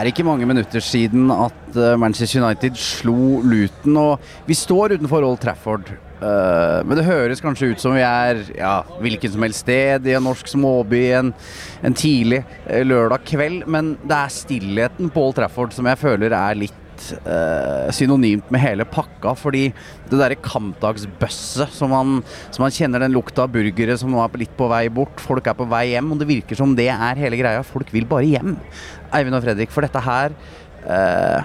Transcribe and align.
Er 0.00 0.08
ikke 0.08 0.24
mange 0.24 0.46
minutter 0.48 0.80
siden 0.80 1.28
at 1.28 1.74
eh, 1.76 1.96
Manchester 2.00 2.40
United 2.40 2.78
slo 2.80 3.42
Luton, 3.44 3.98
og 4.00 4.30
vi 4.46 4.56
står 4.56 4.94
utenfor 4.94 5.26
Old 5.26 5.42
Trafford. 5.42 5.90
Uh, 6.20 6.80
men 6.84 6.98
det 6.98 7.06
høres 7.06 7.40
kanskje 7.40 7.70
ut 7.72 7.80
som 7.80 7.94
vi 7.96 8.02
er 8.04 8.42
ja, 8.52 8.82
hvilken 9.00 9.32
som 9.32 9.44
helst 9.44 9.62
sted 9.64 10.04
i 10.08 10.12
en 10.16 10.24
norsk 10.28 10.48
småby 10.52 10.98
en, 11.16 11.30
en 11.84 11.96
tidlig 11.96 12.42
uh, 12.66 12.82
lørdag 12.84 13.24
kveld, 13.28 13.62
men 13.68 13.94
det 14.04 14.16
er 14.16 14.34
stillheten 14.34 15.12
på 15.12 15.26
Old 15.26 15.38
Trafford 15.38 15.72
som 15.76 15.88
jeg 15.88 16.00
føler 16.00 16.36
er 16.36 16.60
litt 16.60 16.79
uh, 17.26 17.90
synonymt 17.94 18.50
med 18.52 18.62
hele 18.62 18.86
pakka. 18.88 19.34
Fordi 19.38 19.68
det 20.10 20.18
derre 20.18 20.38
kampdagsbøsset 20.40 21.76
som 21.76 21.90
som 22.50 22.64
man 22.64 22.74
kjenner 22.74 23.02
den 23.02 23.14
lukta 23.14 23.44
av 23.44 23.52
burgere 23.54 23.96
som 23.98 24.14
er 24.18 24.40
litt 24.40 24.52
på 24.58 24.68
vei 24.70 24.84
bort, 24.92 25.20
folk 25.22 25.46
er 25.50 25.56
på 25.58 25.66
vei 25.70 25.90
hjem, 25.92 26.12
og 26.12 26.20
det 26.20 26.28
virker 26.30 26.58
som 26.58 26.74
det 26.78 26.88
er 26.92 27.20
hele 27.20 27.38
greia. 27.40 27.62
Folk 27.66 27.92
vil 27.94 28.08
bare 28.08 28.28
hjem. 28.28 28.56
Eivind 29.16 29.38
og 29.38 29.44
Fredrik, 29.44 29.72
for 29.74 29.86
dette 29.86 30.02
her 30.04 30.34
eh, 30.86 31.40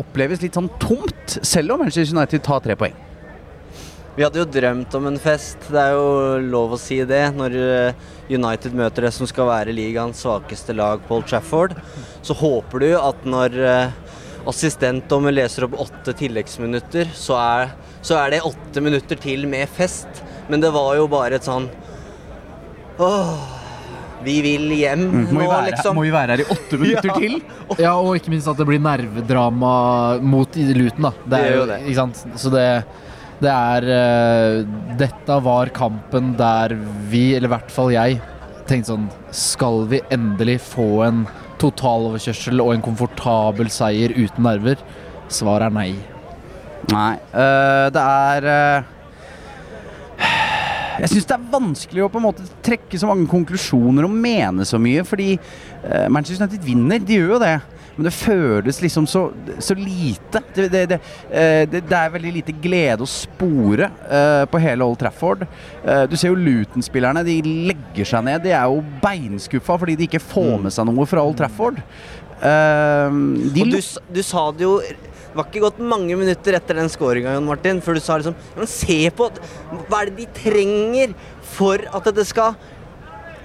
oppleves 0.00 0.42
litt 0.44 0.56
sånn 0.56 0.70
tomt, 0.82 1.38
selv 1.40 1.74
om 1.74 1.84
Manchester 1.84 2.16
United 2.16 2.44
tar 2.44 2.62
tre 2.64 2.76
poeng. 2.78 2.96
Vi 4.16 4.24
hadde 4.26 4.40
jo 4.40 4.48
drømt 4.52 4.94
om 4.98 5.06
en 5.08 5.18
fest, 5.22 5.62
det 5.70 5.80
er 5.80 5.94
jo 5.94 6.40
lov 6.50 6.74
å 6.74 6.80
si 6.80 6.98
det. 7.08 7.22
Når 7.36 7.54
eh, 7.56 8.06
United 8.28 8.74
møter 8.76 9.06
det 9.06 9.14
som 9.16 9.28
skal 9.30 9.48
være 9.48 9.74
ligaens 9.74 10.20
svakeste 10.24 10.74
lag 10.76 11.04
Old 11.08 11.28
Trafford, 11.30 11.76
så 12.26 12.36
håper 12.36 12.84
du 12.84 12.90
at 12.98 13.24
når 13.24 13.56
eh, 14.46 14.98
hun 15.10 15.30
leser 15.34 15.66
opp 15.68 15.78
åtte 15.86 16.16
tilleggsminutter, 16.16 17.12
så 17.14 17.38
er, 17.40 17.72
så 18.02 18.18
er 18.22 18.36
det 18.36 18.42
åtte 18.48 18.82
minutter 18.84 19.20
til 19.20 19.46
med 19.50 19.68
fest. 19.68 20.24
Men 20.50 20.62
det 20.62 20.72
var 20.74 20.96
jo 20.98 21.06
bare 21.10 21.38
et 21.38 21.46
sånn 21.46 21.68
Åh 23.00 23.60
vi 24.24 24.40
vil 24.44 24.66
hjem 24.76 25.04
mm, 25.08 25.28
nå, 25.32 25.44
være, 25.48 25.70
liksom. 25.70 25.96
Må 25.96 26.04
vi 26.04 26.12
være 26.12 26.36
her 26.36 26.42
i 26.44 26.48
åtte 26.52 26.80
minutter 26.80 27.10
ja. 27.12 27.16
til? 27.16 27.36
Ja, 27.80 27.92
og 27.96 28.18
ikke 28.18 28.32
minst 28.34 28.50
at 28.50 28.58
det 28.60 28.66
blir 28.68 28.82
nervedrama 28.82 29.74
mot 30.20 30.56
Luton, 30.56 31.06
da. 31.08 31.12
Det 31.24 31.40
er 31.40 31.56
jo 31.56 31.68
det. 31.70 31.78
Ikke 31.86 32.00
sant? 32.02 32.20
Så 32.40 32.52
det, 32.52 32.66
det 33.40 33.54
er 33.54 33.88
uh, 33.88 34.96
Dette 35.00 35.40
var 35.46 35.72
kampen 35.76 36.34
der 36.38 36.76
vi, 37.12 37.30
eller 37.36 37.50
i 37.50 37.54
hvert 37.54 37.72
fall 37.74 37.94
jeg, 37.94 38.20
tenkte 38.68 38.92
sånn 38.92 39.08
Skal 39.34 39.86
vi 39.90 40.02
endelig 40.12 40.60
få 40.68 40.90
en 41.08 41.24
totaloverkjørsel 41.60 42.62
og 42.64 42.74
en 42.74 42.84
komfortabel 42.84 43.70
seier 43.72 44.14
uten 44.16 44.46
nerver? 44.46 44.80
Svaret 45.30 45.68
er 45.68 45.76
nei. 45.76 45.90
Nei. 46.90 47.12
Øh, 47.36 47.90
det 47.94 48.06
er 48.06 48.50
øh 48.54 48.96
jeg 51.00 51.08
syns 51.14 51.28
det 51.30 51.36
er 51.36 51.52
vanskelig 51.52 52.02
å 52.04 52.10
på 52.12 52.20
en 52.20 52.26
måte 52.26 52.46
trekke 52.64 52.98
så 53.00 53.08
mange 53.08 53.28
konklusjoner 53.30 54.04
og 54.04 54.12
mene 54.12 54.66
så 54.68 54.76
mye, 54.82 55.04
fordi 55.08 55.32
uh, 55.38 56.08
Manchester 56.12 56.44
United 56.44 56.66
vinner. 56.66 57.00
De 57.00 57.16
gjør 57.16 57.36
jo 57.36 57.38
det. 57.40 57.54
Men 58.00 58.08
det 58.08 58.14
føles 58.16 58.80
liksom 58.82 59.06
så, 59.10 59.26
så 59.60 59.76
lite. 59.78 60.42
Det, 60.54 60.68
det, 60.72 60.84
det, 60.94 61.00
uh, 61.28 61.64
det, 61.70 61.82
er 61.84 62.14
veldig 62.14 62.32
lite 62.38 62.54
glede 62.62 63.04
å 63.04 63.10
spore 63.10 63.90
uh, 64.06 64.46
på 64.50 64.62
hele 64.62 64.86
Old 64.86 64.98
Trafford. 65.00 65.44
du 66.10 66.16
ser 66.16 66.32
jo 66.32 66.38
Luton-spillerne. 66.38 67.22
De 67.26 67.36
legger 67.70 68.08
seg 68.08 68.24
ned. 68.26 68.42
De 68.44 68.54
er 68.56 68.66
jo 68.68 68.80
beinskuffa 69.02 69.76
fordi 69.80 69.98
de 70.00 70.08
ikke 70.08 70.22
får 70.22 70.56
mm. 70.56 70.66
med 70.66 70.74
seg 70.74 70.88
noe 70.88 71.06
fra 71.08 71.24
Old 71.24 71.38
Trafford. 71.40 71.80
og 72.40 73.54
du, 73.54 73.78
du 74.16 74.22
sa 74.24 74.46
det 74.56 74.64
jo 74.64 74.78
det 75.30 75.38
var 75.38 75.46
ikke 75.46 75.62
gått 75.62 75.76
mange 75.86 76.16
minutter 76.18 76.56
etter 76.58 76.74
den 76.80 76.88
skåringa, 76.90 77.36
Martin, 77.46 77.78
før 77.84 77.94
du 77.94 78.02
sa 78.02 78.16
liksom 78.18 78.34
Men 78.56 78.66
se 78.70 78.98
på 79.14 79.28
Hva 79.86 80.00
er 80.00 80.10
det 80.10 80.24
de 80.24 80.26
trenger 80.40 81.12
for 81.52 81.84
at 81.86 82.08
det 82.16 82.24
skal 82.26 82.56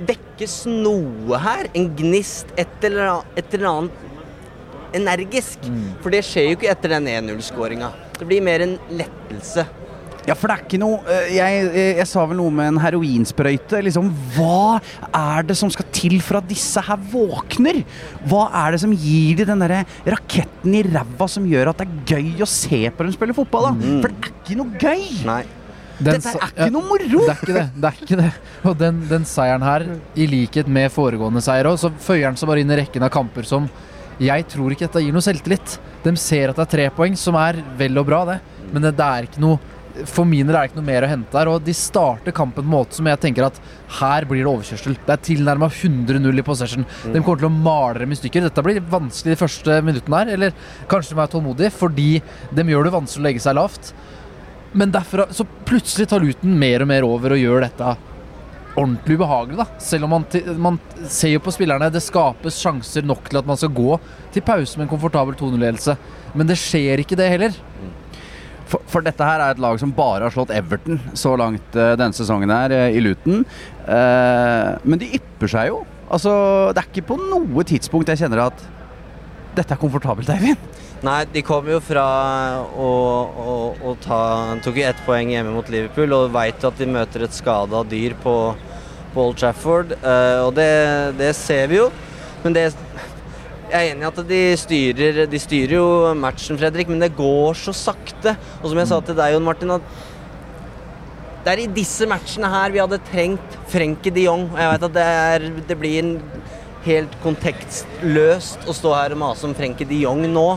vekkes 0.10 0.64
noe 0.72 1.38
her? 1.44 1.70
En 1.78 1.92
gnist, 2.00 2.50
et 2.58 2.90
eller 2.90 3.12
annet, 3.12 3.38
et 3.38 3.54
eller 3.54 3.70
annet 3.70 4.05
energisk. 4.98 5.66
Mm. 5.70 5.88
For 6.04 6.14
det 6.14 6.26
skjer 6.28 6.52
jo 6.52 6.60
ikke 6.60 6.72
etter 6.74 6.96
den 6.98 7.10
1-0-skåringa. 7.14 7.92
Det 8.20 8.28
blir 8.28 8.44
mer 8.46 8.66
en 8.66 8.78
lettelse. 8.92 9.66
Ja, 10.26 10.34
for 10.34 10.50
det 10.50 10.56
er 10.56 10.62
ikke 10.64 10.80
noe 10.82 11.02
eh, 11.06 11.28
Jeg, 11.36 11.58
jeg, 11.60 11.66
eh, 11.70 12.00
jeg 12.00 12.10
sa 12.10 12.24
vel 12.26 12.40
noe 12.40 12.54
med 12.54 12.72
en 12.72 12.80
heroinsprøyte. 12.82 13.82
Liksom, 13.86 14.08
hva 14.36 14.80
er 15.06 15.46
det 15.46 15.58
som 15.60 15.70
skal 15.74 15.88
til 15.94 16.18
for 16.26 16.40
at 16.40 16.48
disse 16.50 16.82
her 16.82 17.02
våkner? 17.12 17.84
Hva 18.30 18.48
er 18.64 18.76
det 18.76 18.82
som 18.82 18.96
gir 18.96 19.38
de 19.42 19.48
den 19.48 19.62
derre 19.62 19.84
raketten 20.16 20.80
i 20.80 20.82
ræva 20.88 21.30
som 21.30 21.46
gjør 21.50 21.72
at 21.72 21.84
det 21.84 21.88
er 21.88 22.16
gøy 22.16 22.42
å 22.46 22.50
se 22.50 22.82
på 22.90 23.06
dem 23.06 23.14
spille 23.14 23.38
fotball? 23.38 23.70
da? 23.70 23.76
Mm. 23.78 24.02
For 24.02 24.10
det 24.10 24.18
er 24.18 24.34
ikke 24.34 24.60
noe 24.62 24.82
gøy! 24.82 25.06
Nei. 25.30 25.44
Den, 25.96 26.18
Dette 26.18 26.34
er 26.34 26.50
ikke 26.52 26.74
noe 26.76 26.88
moro! 26.90 27.22
Det 27.22 27.32
er 27.32 27.38
ikke 27.46 27.56
det. 27.56 27.68
det, 27.76 27.90
er 27.90 28.00
ikke 28.04 28.18
det. 28.20 28.32
Og 28.68 28.80
den, 28.82 28.98
den 29.08 29.28
seieren 29.30 29.64
her, 29.64 29.86
i 30.18 30.26
likhet 30.28 30.68
med 30.68 30.90
foregående 30.92 31.44
seier 31.46 31.70
òg, 31.70 31.78
så 31.80 31.94
føyer 31.94 32.32
den 32.32 32.40
seg 32.42 32.50
bare 32.50 32.66
inn 32.66 32.74
i 32.74 32.80
rekken 32.82 33.06
av 33.06 33.14
kamper 33.14 33.48
som 33.48 33.70
jeg 34.22 34.48
tror 34.52 34.74
ikke 34.74 34.88
dette 34.88 35.04
gir 35.04 35.16
noe 35.16 35.26
selvtillit. 35.26 35.78
De 36.06 36.14
ser 36.20 36.52
at 36.52 36.60
det 36.60 36.66
er 36.68 36.74
tre 36.76 36.90
poeng, 36.96 37.16
som 37.20 37.38
er 37.40 37.60
vel 37.80 37.98
og 38.00 38.08
bra, 38.08 38.22
det. 38.30 38.42
Men 38.72 38.86
det, 38.86 38.96
det 38.98 39.08
er 39.08 39.28
ikke 39.30 39.44
noe 39.44 39.74
for 40.04 40.28
mine 40.28 40.52
er 40.52 40.58
det 40.58 40.64
ikke 40.68 40.80
noe 40.82 40.88
mer 40.90 41.06
å 41.06 41.10
hente 41.10 41.32
der. 41.32 41.50
Og 41.52 41.62
de 41.64 41.76
starter 41.76 42.36
kampen 42.36 42.64
på 42.64 42.66
en 42.66 42.74
måte 42.74 42.98
som 42.98 43.08
jeg 43.08 43.22
tenker 43.24 43.48
at 43.48 43.60
her 44.00 44.28
blir 44.28 44.44
det 44.44 44.52
overkjørsel. 44.52 44.98
Det 45.06 45.14
er 45.14 45.22
tilnærma 45.24 45.70
100-0 45.70 46.42
i 46.42 46.46
possession. 46.46 46.84
Mm. 46.84 47.14
De 47.14 47.22
kommer 47.22 47.44
til 47.44 47.50
å 47.50 47.54
male 47.56 48.04
dem 48.04 48.16
i 48.16 48.20
stykker. 48.20 48.44
Dette 48.48 48.66
blir 48.66 48.82
vanskelig 48.92 49.36
de 49.36 49.40
første 49.40 49.78
minuttene 49.86 50.22
her. 50.22 50.34
Eller 50.36 50.58
kanskje 50.92 51.16
de 51.16 51.24
er 51.24 51.32
tålmodige, 51.32 51.76
fordi 51.78 52.10
de 52.58 52.68
gjør 52.74 52.90
det 52.90 52.96
vanskelig 52.98 53.24
å 53.24 53.28
legge 53.30 53.46
seg 53.46 53.58
lavt. 53.60 53.94
Men 54.76 54.92
derfra 54.92 55.30
så 55.32 55.48
plutselig 55.68 56.10
tar 56.12 56.24
Luton 56.24 56.58
mer 56.60 56.84
og 56.84 56.92
mer 56.92 57.08
over 57.08 57.38
og 57.38 57.40
gjør 57.40 57.64
dette 57.64 57.96
ordentlig 58.76 59.18
ubehagelig. 59.20 59.58
da 59.60 59.66
Selv 59.82 60.08
om 60.08 60.16
man, 60.18 60.26
man 60.62 60.80
ser 61.08 61.36
jo 61.36 61.44
på 61.44 61.54
spillerne 61.56 61.92
det 61.94 62.04
skapes 62.04 62.60
sjanser 62.62 63.06
nok 63.08 63.30
til 63.30 63.40
at 63.42 63.48
man 63.48 63.60
skal 63.60 63.74
gå 63.76 63.98
til 64.36 64.46
pause 64.46 64.78
med 64.78 64.88
en 64.88 64.94
komfortabel 64.94 65.38
2-0-ledelse. 65.40 65.98
Men 66.36 66.50
det 66.50 66.60
skjer 66.60 67.02
ikke, 67.04 67.18
det 67.20 67.32
heller. 67.32 67.58
For, 68.66 68.82
for, 68.90 69.06
dette 69.06 69.26
her 69.26 69.42
er 69.42 69.54
et 69.54 69.62
lag 69.62 69.78
som 69.78 69.94
bare 69.94 70.26
har 70.26 70.34
slått 70.34 70.54
Everton 70.56 70.98
så 71.14 71.36
langt 71.38 71.76
uh, 71.78 71.94
denne 72.00 72.18
sesongen 72.18 72.50
her 72.50 72.74
uh, 72.74 72.88
i 72.90 73.04
Luton. 73.04 73.44
Uh, 73.86 74.74
men 74.84 75.02
de 75.02 75.12
ypper 75.20 75.52
seg 75.52 75.70
jo. 75.70 75.84
Altså, 76.10 76.34
det 76.74 76.82
er 76.82 76.90
ikke 76.90 77.10
på 77.14 77.20
noe 77.22 77.66
tidspunkt 77.68 78.10
jeg 78.12 78.24
kjenner 78.24 78.48
at 78.48 78.66
dette 79.56 79.72
er 79.72 79.80
komfortabelt, 79.80 80.30
Eivind. 80.34 80.60
Nei, 81.06 81.20
de 81.30 81.42
kom 81.46 81.68
jo 81.70 81.78
fra 81.84 82.04
å, 82.66 82.92
å, 83.46 83.56
å 83.78 83.92
ta 84.02 84.20
Tok 84.66 84.80
jo 84.80 84.86
ett 84.88 85.02
poeng 85.06 85.30
hjemme 85.36 85.52
mot 85.54 85.68
Liverpool 85.70 86.16
og 86.18 86.32
veit 86.34 86.64
at 86.66 86.80
de 86.82 86.88
møter 86.90 87.28
et 87.28 87.36
skada 87.36 87.84
dyr 87.86 88.16
på, 88.24 88.34
på 89.14 89.26
Old 89.28 89.38
Trafford. 89.38 89.94
og 90.02 90.56
det, 90.58 90.72
det 91.20 91.36
ser 91.38 91.70
vi 91.70 91.78
jo. 91.78 91.92
Men 92.42 92.58
det 92.58 92.70
jeg 93.66 93.90
er 93.90 93.92
enig 93.96 94.06
i 94.06 94.08
at 94.08 94.20
de 94.30 94.42
styrer, 94.62 95.22
de 95.30 95.40
styrer, 95.42 95.76
jo 95.80 95.86
matchen, 96.18 96.58
Fredrik, 96.60 96.90
men 96.92 97.02
det 97.02 97.16
går 97.18 97.58
så 97.58 97.74
sakte. 97.76 98.36
Og 98.62 98.70
som 98.70 98.82
jeg 98.82 98.90
sa 98.92 99.00
til 99.02 99.18
deg, 99.18 99.34
Jon 99.34 99.46
Martin, 99.46 99.74
at 99.74 99.88
det 101.46 101.54
er 101.54 101.62
i 101.64 101.72
disse 101.74 102.06
matchene 102.10 102.50
her 102.50 102.74
vi 102.74 102.82
hadde 102.82 103.02
trengt 103.10 103.58
Frenkie 103.70 104.14
de 104.14 104.28
Jong. 104.28 104.48
Og 104.52 104.62
jeg 104.62 104.72
vet 104.72 104.86
at 104.88 104.96
det, 104.96 105.08
er, 105.26 105.48
det 105.70 105.78
blir 105.82 106.14
helt 106.86 107.18
kontekstløst 107.26 108.70
å 108.70 108.78
stå 108.78 108.94
her 108.94 109.16
og 109.16 109.22
mase 109.24 109.50
om 109.50 109.58
Frenkie 109.58 109.90
de 109.90 110.04
Jong 110.06 110.24
nå, 110.30 110.48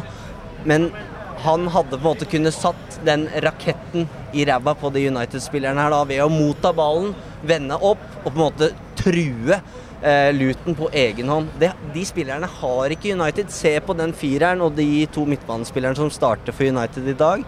men 0.65 0.91
han 1.39 1.69
hadde 1.71 1.95
på 1.95 2.03
en 2.03 2.09
måte 2.09 2.27
kunnet 2.27 2.55
satt 2.55 2.99
den 3.07 3.29
raketten 3.45 4.09
i 4.35 4.45
ræva 4.49 4.75
på 4.75 4.91
de 4.95 5.05
United-spillerne 5.09 5.85
her 5.85 5.95
da, 5.95 6.01
ved 6.09 6.25
å 6.25 6.31
motta 6.33 6.73
ballen, 6.75 7.13
vende 7.47 7.79
opp 7.79 8.03
og 8.25 8.33
på 8.33 8.35
en 8.35 8.41
måte 8.41 8.71
true 8.99 9.61
eh, 10.03 10.33
Luton 10.35 10.75
på 10.75 10.91
egen 10.93 11.31
hånd. 11.31 11.53
Det, 11.61 11.71
de 11.95 12.05
spillerne 12.07 12.51
har 12.59 12.95
ikke 12.95 13.15
United. 13.15 13.53
Se 13.55 13.77
på 13.85 13.95
den 13.99 14.15
fireren 14.17 14.65
og 14.65 14.75
de 14.79 15.07
to 15.15 15.27
midtbanespillerne 15.29 15.99
som 15.99 16.11
starter 16.13 16.55
for 16.55 16.67
United 16.67 17.07
i 17.07 17.17
dag. 17.19 17.45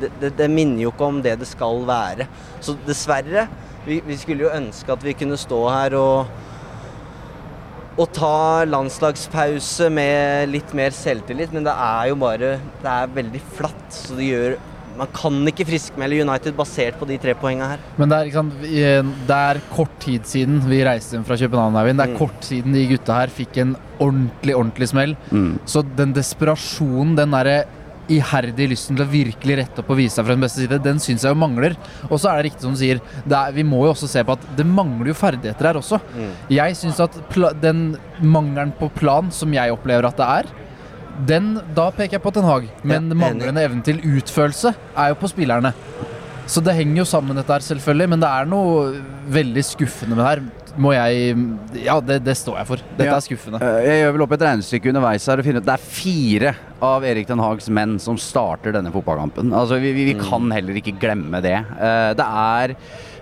Det, 0.00 0.10
det, 0.20 0.34
det, 0.36 0.50
minner 0.52 0.84
jo 0.84 0.92
ikke 0.92 1.08
om 1.08 1.22
det 1.24 1.38
det 1.40 1.48
skal 1.48 1.80
være. 1.88 2.28
Så 2.60 2.76
dessverre. 2.86 3.46
Vi, 3.86 4.02
vi 4.04 4.18
skulle 4.18 4.44
jo 4.44 4.52
ønske 4.52 4.92
at 4.92 5.04
vi 5.04 5.14
kunne 5.16 5.38
stå 5.40 5.62
her 5.70 5.96
og 5.96 6.45
å 7.96 8.04
ta 8.12 8.64
landslagspause 8.68 9.88
med 9.92 10.50
litt 10.52 10.72
mer 10.76 10.92
selvtillit, 10.94 11.52
men 11.54 11.64
det 11.64 11.72
er 11.72 12.10
jo 12.10 12.18
bare 12.20 12.56
Det 12.82 12.90
er 12.92 13.12
veldig 13.14 13.42
flatt. 13.56 13.86
Så 13.90 14.18
det 14.18 14.30
gjør 14.30 14.58
man 14.96 15.10
kan 15.12 15.34
ikke 15.50 15.66
friskmelde 15.68 16.22
United 16.24 16.56
basert 16.56 16.96
på 16.96 17.08
de 17.08 17.18
tre 17.20 17.34
poengene 17.36 17.68
her. 17.74 17.82
Men 18.00 18.08
det 18.08 18.18
er, 18.18 18.30
sant, 18.32 18.54
det 18.62 19.36
er, 19.36 19.60
kort 19.68 19.92
tid 20.02 20.24
siden 20.28 20.62
vi 20.64 20.80
reiste 20.86 21.16
hjem 21.16 21.26
fra 21.28 21.36
København. 21.40 21.76
Det 21.90 22.06
er 22.06 22.14
mm. 22.14 22.18
kort 22.20 22.46
siden 22.46 22.76
de 22.76 22.86
gutta 22.94 23.18
her 23.18 23.32
fikk 23.32 23.60
en 23.60 23.74
ordentlig, 24.00 24.56
ordentlig 24.56 24.88
smell. 24.92 25.12
Mm. 25.28 25.50
Så 25.68 25.84
den 25.98 26.14
desperasjonen, 26.16 27.12
den 27.18 27.36
derre 27.36 27.58
iherdige 28.12 28.70
lysten 28.72 28.98
til 28.98 29.04
å 29.04 29.10
virkelig 29.10 29.56
rette 29.60 29.82
opp 29.82 29.90
og 29.92 29.98
vise 29.98 30.16
seg 30.16 30.26
fra 30.26 30.36
den 30.36 30.44
beste 30.44 30.62
side, 30.62 30.80
den 30.84 31.00
syns 31.02 31.24
jeg 31.26 31.34
jo 31.34 31.40
mangler. 31.40 31.76
Og 32.08 32.18
så 32.18 32.30
er 32.30 32.38
det 32.38 32.50
riktig 32.50 32.66
som 32.66 32.76
du 32.76 32.80
sier, 32.80 33.00
er, 33.26 33.56
vi 33.56 33.64
må 33.66 33.82
jo 33.84 33.92
også 33.94 34.10
se 34.10 34.22
på 34.26 34.36
at 34.36 34.46
det 34.58 34.66
mangler 34.68 35.10
jo 35.12 35.18
ferdigheter 35.18 35.70
her 35.70 35.80
også. 35.80 36.00
Mm. 36.14 36.30
Jeg 36.56 36.78
syns 36.78 37.02
at 37.02 37.18
den 37.62 37.88
mangelen 38.22 38.74
på 38.78 38.90
plan 38.96 39.32
som 39.34 39.54
jeg 39.54 39.74
opplever 39.74 40.08
at 40.08 40.20
det 40.20 40.30
er, 40.40 40.54
den, 41.26 41.54
da 41.76 41.88
peker 41.94 42.18
jeg 42.18 42.24
på 42.24 42.32
Ten 42.34 42.44
Hag. 42.44 42.68
Men 42.84 43.08
ja, 43.08 43.16
manglende 43.16 43.62
evnen 43.64 43.84
til 43.86 44.02
utførelse 44.04 44.74
er 44.76 45.12
jo 45.12 45.18
på 45.20 45.30
spillerne. 45.32 45.72
Så 46.46 46.62
det 46.62 46.76
henger 46.78 47.00
jo 47.00 47.08
sammen, 47.08 47.38
dette 47.38 47.50
her, 47.50 47.64
selvfølgelig. 47.64 48.10
Men 48.12 48.22
det 48.22 48.30
er 48.30 48.50
noe 48.50 49.00
veldig 49.34 49.64
skuffende 49.66 50.14
med 50.14 50.22
det 50.22 50.28
her. 50.30 50.44
Må 50.78 50.92
jeg 50.94 51.34
Ja, 51.84 51.98
det, 52.00 52.20
det 52.26 52.34
står 52.38 52.58
jeg 52.60 52.66
for. 52.68 52.76
Dette 52.96 53.08
Ja. 53.08 53.16
er 53.16 53.24
skuffende. 53.24 53.60
Eh, 53.62 53.86
Jeg 53.86 54.02
gjør 54.04 54.12
vel 54.16 54.22
opp 54.26 54.32
et 54.36 54.44
regnestykke 54.46 54.88
underveis 54.92 55.26
her 55.26 55.38
og 55.38 55.44
finner 55.46 55.60
ut 55.62 55.66
det 55.66 55.74
er 55.76 55.84
fire 55.88 56.54
av 56.82 57.04
Erik 57.04 57.26
Den 57.28 57.38
Hags 57.42 57.68
menn 57.72 57.98
som 58.02 58.16
starter 58.20 58.72
denne 58.76 58.92
fotballkampen. 58.92 59.52
Altså, 59.52 59.78
vi, 59.80 59.92
vi, 59.96 60.12
vi 60.12 60.18
kan 60.20 60.50
heller 60.52 60.74
ikke 60.80 60.98
glemme 61.00 61.40
det. 61.44 61.56
Eh, 61.80 62.10
Det 62.14 62.26
er 62.26 62.76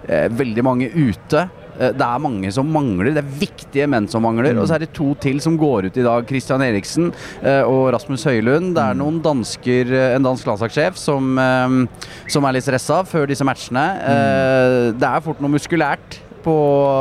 eh, 0.08 0.28
veldig 0.28 0.64
mange 0.66 0.90
ute. 0.94 1.48
Det 1.74 1.98
er 2.06 2.20
mange 2.22 2.52
som 2.54 2.68
mangler. 2.70 3.08
Det 3.16 3.18
er 3.24 3.38
viktige 3.40 3.88
menn 3.90 4.06
som 4.06 4.22
mangler. 4.22 4.54
Og 4.62 4.68
så 4.70 4.76
er 4.76 4.84
det 4.84 4.92
to 4.94 5.08
til 5.18 5.40
som 5.42 5.56
går 5.58 5.88
ut 5.88 5.96
i 5.98 6.04
dag. 6.06 6.22
Christian 6.28 6.62
Eriksen 6.62 7.08
og 7.66 7.88
Rasmus 7.90 8.22
Høylund. 8.28 8.76
Det 8.76 8.84
er 8.84 8.94
noen 8.94 9.18
dansker, 9.24 9.90
en 10.14 10.22
dansk 10.22 10.46
landslagssjef 10.46 10.94
som, 10.94 11.32
som 12.30 12.46
er 12.46 12.54
litt 12.54 12.62
stressa 12.62 13.00
før 13.10 13.26
disse 13.26 13.42
matchene. 13.42 13.86
Eh, 14.06 14.92
Det 14.94 15.08
er 15.08 15.20
fort 15.26 15.42
noe 15.42 15.50
muskulært 15.50 16.20
på, 16.44 16.56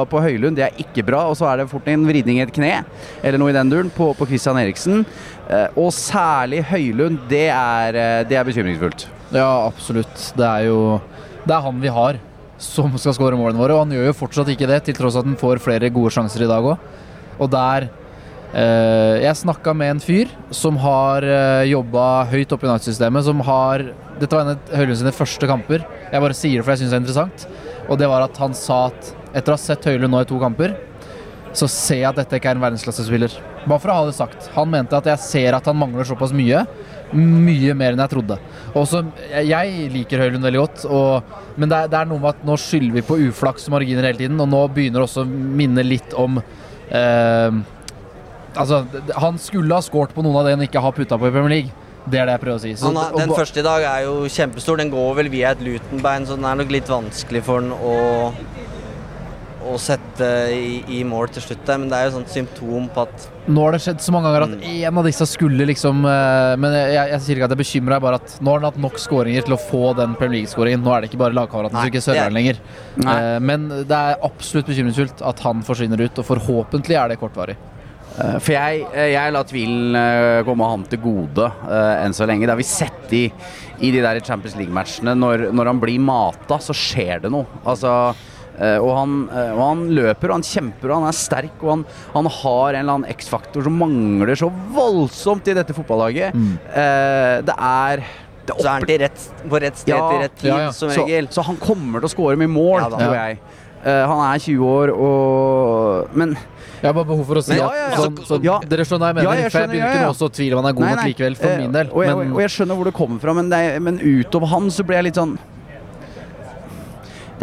på 0.09 0.23
Høylund. 0.23 0.57
Det 0.57 0.65
er 0.67 0.81
ikke 0.81 1.05
bra. 1.05 1.25
Og 1.29 1.37
så 1.39 1.49
er 1.51 1.61
det 1.61 1.69
fort 1.71 1.87
en 1.91 2.07
vridning 2.07 2.39
i 2.39 2.45
et 2.45 2.53
kne, 2.55 2.73
eller 3.21 3.41
noe 3.41 3.53
i 3.53 3.57
den 3.57 3.71
duren, 3.71 3.91
på, 3.93 4.11
på 4.17 4.29
Christian 4.31 4.59
Eriksen. 4.61 5.03
Eh, 5.49 5.79
og 5.79 5.91
særlig 5.95 6.63
Høylund. 6.71 7.21
Det 7.31 7.47
er, 7.51 7.99
eh, 7.99 8.19
det 8.29 8.39
er 8.39 8.47
bekymringsfullt. 8.47 9.07
Ja, 9.33 9.49
absolutt. 9.65 10.29
Det 10.37 10.45
er 10.45 10.69
jo 10.69 11.01
Det 11.43 11.51
er 11.51 11.65
han 11.65 11.81
vi 11.83 11.91
har 11.91 12.19
som 12.63 12.93
skal 13.01 13.15
skåre 13.17 13.39
målene 13.39 13.59
våre, 13.59 13.75
og 13.75 13.83
han 13.85 13.95
gjør 13.95 14.09
jo 14.09 14.15
fortsatt 14.15 14.51
ikke 14.53 14.69
det, 14.69 14.83
til 14.87 14.95
tross 14.97 15.17
at 15.19 15.27
han 15.27 15.39
får 15.39 15.61
flere 15.63 15.91
gode 15.93 16.13
sjanser 16.15 16.45
i 16.45 16.49
dag 16.49 16.63
òg. 16.73 16.85
Og 17.41 17.49
der 17.51 17.87
eh, 18.53 19.23
Jeg 19.25 19.39
snakka 19.41 19.73
med 19.75 19.95
en 19.95 20.03
fyr 20.03 20.31
som 20.53 20.77
har 20.81 21.25
eh, 21.25 21.71
jobba 21.71 22.05
høyt 22.29 22.53
oppe 22.53 22.67
i 22.67 22.69
United-systemet, 22.69 23.25
som 23.25 23.41
har 23.47 23.87
Dette 24.19 24.37
var 24.37 24.45
en 24.45 24.53
av 24.53 24.77
Høylund 24.77 25.01
sine 25.01 25.15
første 25.15 25.49
kamper. 25.49 25.83
Jeg 26.11 26.23
bare 26.23 26.37
sier 26.37 26.59
det 26.59 26.65
for 26.65 26.75
jeg 26.75 26.83
syns 26.83 26.93
det 26.93 26.99
er 26.99 27.03
interessant. 27.03 27.47
Og 27.89 27.99
det 27.99 28.07
var 28.11 28.27
at 28.27 28.37
han 28.39 28.53
sa 28.55 28.85
at 28.91 29.13
etter 29.33 29.53
å 29.53 29.57
ha 29.57 29.61
sett 29.61 29.85
Høylund 29.89 30.13
nå 30.13 30.21
i 30.23 30.29
to 30.29 30.39
kamper, 30.41 30.75
så 31.53 31.67
ser 31.69 32.01
jeg 32.01 32.09
at 32.09 32.17
dette 32.17 32.39
ikke 32.39 32.49
er 32.49 32.57
en 32.57 32.63
verdensklassespiller. 32.63 33.35
Bare 33.67 33.79
for 33.79 33.93
å 33.93 33.97
ha 33.99 34.07
det 34.07 34.15
sagt. 34.17 34.49
Han 34.55 34.71
mente 34.73 34.97
at 34.97 35.07
jeg 35.11 35.21
ser 35.21 35.57
at 35.57 35.67
han 35.69 35.77
mangler 35.77 36.07
såpass 36.07 36.33
mye. 36.35 36.63
Mye 37.13 37.75
mer 37.77 37.93
enn 37.93 38.01
jeg 38.01 38.13
trodde. 38.15 38.39
Også, 38.73 39.03
jeg, 39.29 39.85
liker 39.93 40.23
Høylund 40.23 40.47
veldig 40.49 40.63
godt, 40.63 40.87
og, 40.89 41.35
men 41.61 41.69
det 41.69 41.83
er, 41.83 41.91
det 41.93 41.99
er 41.99 42.09
noe 42.09 42.23
med 42.23 42.31
at 42.33 42.41
nå 42.47 42.57
skylder 42.57 42.97
vi 42.97 43.05
på 43.05 43.19
uflaks 43.27 43.69
marginer 43.73 44.09
hele 44.09 44.23
tiden, 44.23 44.41
og 44.41 44.49
nå 44.49 44.63
begynner 44.73 45.05
også 45.05 45.21
å 45.21 45.29
minne 45.29 45.85
litt 45.85 46.17
om 46.17 46.41
eh, 46.41 47.61
Altså, 48.53 48.83
han 49.17 49.39
skulle 49.41 49.73
ha 49.73 49.81
skåret 49.81 50.11
på 50.13 50.21
noen 50.21 50.35
av 50.37 50.45
det 50.45 50.51
han 50.53 50.61
ikke 50.61 50.81
har 50.83 50.93
putta 50.93 51.17
på 51.17 51.25
i 51.25 51.31
Premier 51.33 51.49
League. 51.49 51.79
Det 52.03 52.19
er 52.19 52.27
det 52.27 52.35
jeg 52.35 52.41
prøver 52.43 52.59
å 52.59 52.61
si. 52.61 52.73
Så- 52.75 52.91
har, 52.93 53.15
den 53.17 53.31
første 53.33 53.59
i 53.59 53.65
dag 53.65 53.81
er 53.81 54.03
jo 54.03 54.27
kjempestor. 54.29 54.77
Den 54.77 54.91
går 54.91 55.15
vel 55.15 55.29
via 55.29 55.51
et 55.51 55.61
Luton-bein, 55.63 56.27
så 56.27 56.35
den 56.35 56.45
er 56.45 56.59
nok 56.59 56.69
litt 56.69 56.91
vanskelig 56.91 57.43
for 57.47 57.61
den 57.61 57.71
å, 57.71 58.33
å 59.71 59.77
sette 59.81 60.27
i, 60.53 60.83
i 60.99 61.03
mål 61.07 61.29
til 61.35 61.43
slutt 61.45 61.61
der. 61.67 61.77
Men 61.81 61.89
det 61.91 61.97
er 61.99 62.07
jo 62.09 62.15
sånt 62.17 62.31
symptom 62.33 62.89
på 62.93 63.05
at 63.07 63.29
Nå 63.47 63.59
har 63.65 63.75
det 63.75 63.81
skjedd 63.83 63.99
så 63.99 64.13
mange 64.15 64.29
ganger 64.31 64.45
at 64.45 64.53
Mm. 64.53 64.61
en 64.87 64.97
av 65.01 65.03
disse 65.09 65.25
skulle 65.27 65.65
liksom 65.67 66.05
eh, 66.07 66.53
Men 66.61 66.71
jeg, 66.77 66.93
jeg, 66.95 67.09
jeg 67.11 67.21
sier 67.25 67.35
ikke 67.41 67.47
at 67.49 67.55
jeg 67.55 67.61
bekymrer 67.63 67.95
deg, 67.97 68.03
bare 68.05 68.19
at 68.21 68.37
nå 68.39 68.51
har 68.53 68.61
han 68.61 68.67
hatt 68.69 68.79
nok 68.85 69.01
skåringer 69.03 69.43
til 69.47 69.55
å 69.57 69.59
få 69.59 69.81
den 69.99 70.15
Premier 70.19 70.39
League-skåringen. 70.41 70.83
Nå 70.85 70.93
er 70.95 71.03
det 71.03 71.09
ikke 71.11 71.19
bare 71.25 71.35
lagkameraten 71.37 71.75
som 71.79 71.91
ikke 71.91 72.03
sørger 72.05 72.29
den 72.29 72.37
lenger. 72.39 72.61
Nei. 73.03 73.17
Eh, 73.19 73.39
men 73.43 73.67
det 73.89 73.99
er 73.99 74.23
absolutt 74.23 74.69
bekymringsfullt 74.71 75.23
at 75.27 75.43
han 75.47 75.63
forsvinner 75.67 75.99
ut, 76.05 76.19
og 76.23 76.27
forhåpentlig 76.31 76.95
er 76.99 77.11
det 77.13 77.19
kortvarig. 77.21 77.57
Eh, 78.13 78.37
For 78.39 78.53
jeg, 78.55 78.83
jeg 79.15 79.33
lar 79.35 79.47
tvilen 79.49 79.99
komme 80.47 80.69
han 80.69 80.83
til 80.91 81.01
gode 81.03 81.49
enn 81.71 82.13
så 82.15 82.27
lenge. 82.29 82.45
Det 82.47 82.53
har 82.55 82.61
vi 82.61 82.67
sett 82.69 83.15
i, 83.17 83.23
i 83.83 83.91
de 83.91 84.03
der 84.05 84.19
Champions 84.23 84.55
League-matchene. 84.59 85.15
Når, 85.19 85.49
når 85.51 85.71
han 85.73 85.81
blir 85.83 85.99
mata, 85.99 86.59
så 86.63 86.75
skjer 86.77 87.25
det 87.25 87.31
noe. 87.33 87.47
Altså, 87.65 88.13
og, 88.79 88.91
han, 88.97 89.15
eh, 89.33 89.51
og 89.55 89.61
han 89.63 89.85
løper 89.97 90.29
og 90.29 90.37
han 90.37 90.45
kjemper 90.45 90.91
og 90.91 90.99
han 90.99 91.07
er 91.09 91.17
sterk 91.17 91.63
og 91.63 91.71
han, 91.71 91.85
han 92.13 92.29
har 92.41 92.75
en 92.75 92.81
eller 92.83 92.99
annen 92.99 93.15
X-faktor 93.15 93.65
som 93.65 93.79
mangler 93.81 94.37
så 94.37 94.51
voldsomt 94.75 95.49
i 95.49 95.55
dette 95.57 95.73
fotballaget. 95.73 96.37
Eh, 96.37 97.41
det 97.47 97.57
er 97.57 98.05
det 98.43 98.55
Så 98.59 98.67
er 98.67 98.73
han 98.73 98.85
til 98.85 98.99
rett, 98.99 99.27
på 99.47 99.59
rett 99.63 99.77
sted 99.79 99.93
Ja, 99.93 99.99
til 100.11 100.21
rett 100.25 100.33
tid, 100.35 100.49
ja, 100.51 100.57
ja. 100.65 100.71
som 100.75 100.89
så, 100.91 101.05
regel. 101.07 101.29
så 101.31 101.45
han 101.47 101.55
kommer 101.61 102.03
til 102.03 102.09
å 102.09 102.11
score 102.11 102.39
mye 102.39 102.51
mål, 102.51 102.81
Ja 102.81 102.89
tror 102.91 103.15
jeg. 103.15 103.37
Uh, 103.83 104.05
han 104.07 104.19
er 104.29 104.39
20 104.39 104.63
år 104.63 104.91
og 104.95 106.13
Men 106.15 106.37
Jeg 106.37 106.85
har 106.85 106.93
bare 106.95 107.07
behov 107.09 107.25
for 107.27 107.39
å 107.41 107.43
si 107.43 107.51
at 107.51 107.59
Ja, 107.59 107.71
ja, 107.75 107.87
ja. 107.91 107.97
Sånn, 107.99 108.19
så, 108.23 108.37
Ja. 108.39 108.53
Dere 108.63 108.85
skjønner 108.87 109.03
hva 109.03 109.09
jeg 109.11 109.17
mener? 109.17 109.27
Ja, 109.27 109.41
jeg 109.43 109.51
for 109.51 109.59
jeg 109.59 109.71
begynner 109.73 109.89
ja, 109.89 109.95
ikke 109.97 110.05
nå 110.05 110.13
også 110.13 110.29
å 110.29 110.33
tvile 110.37 110.55
om 110.55 110.61
han 110.61 110.69
er 110.69 110.77
god 110.77 110.85
Nei, 110.85 110.93
nok 110.93 111.09
likevel, 111.09 111.35
for 111.39 111.49
Eh, 111.49 111.57
min 111.59 111.75
del. 111.75 111.89
Og 111.91 112.05
jeg, 112.05 112.15
Men 112.15 112.31
og 112.31 112.39
jeg 112.43 112.53
skjønner 112.55 112.79
hvor 112.79 112.87
det 112.87 112.93
kommer 112.95 113.19
fra, 113.23 113.33
men, 113.35 113.49
det 113.51 113.59
men 113.83 113.99
utover 113.99 114.51
han 114.53 114.71
så 114.71 114.85
blir 114.87 115.01
jeg 115.01 115.07
litt 115.09 115.19
sånn 115.19 115.35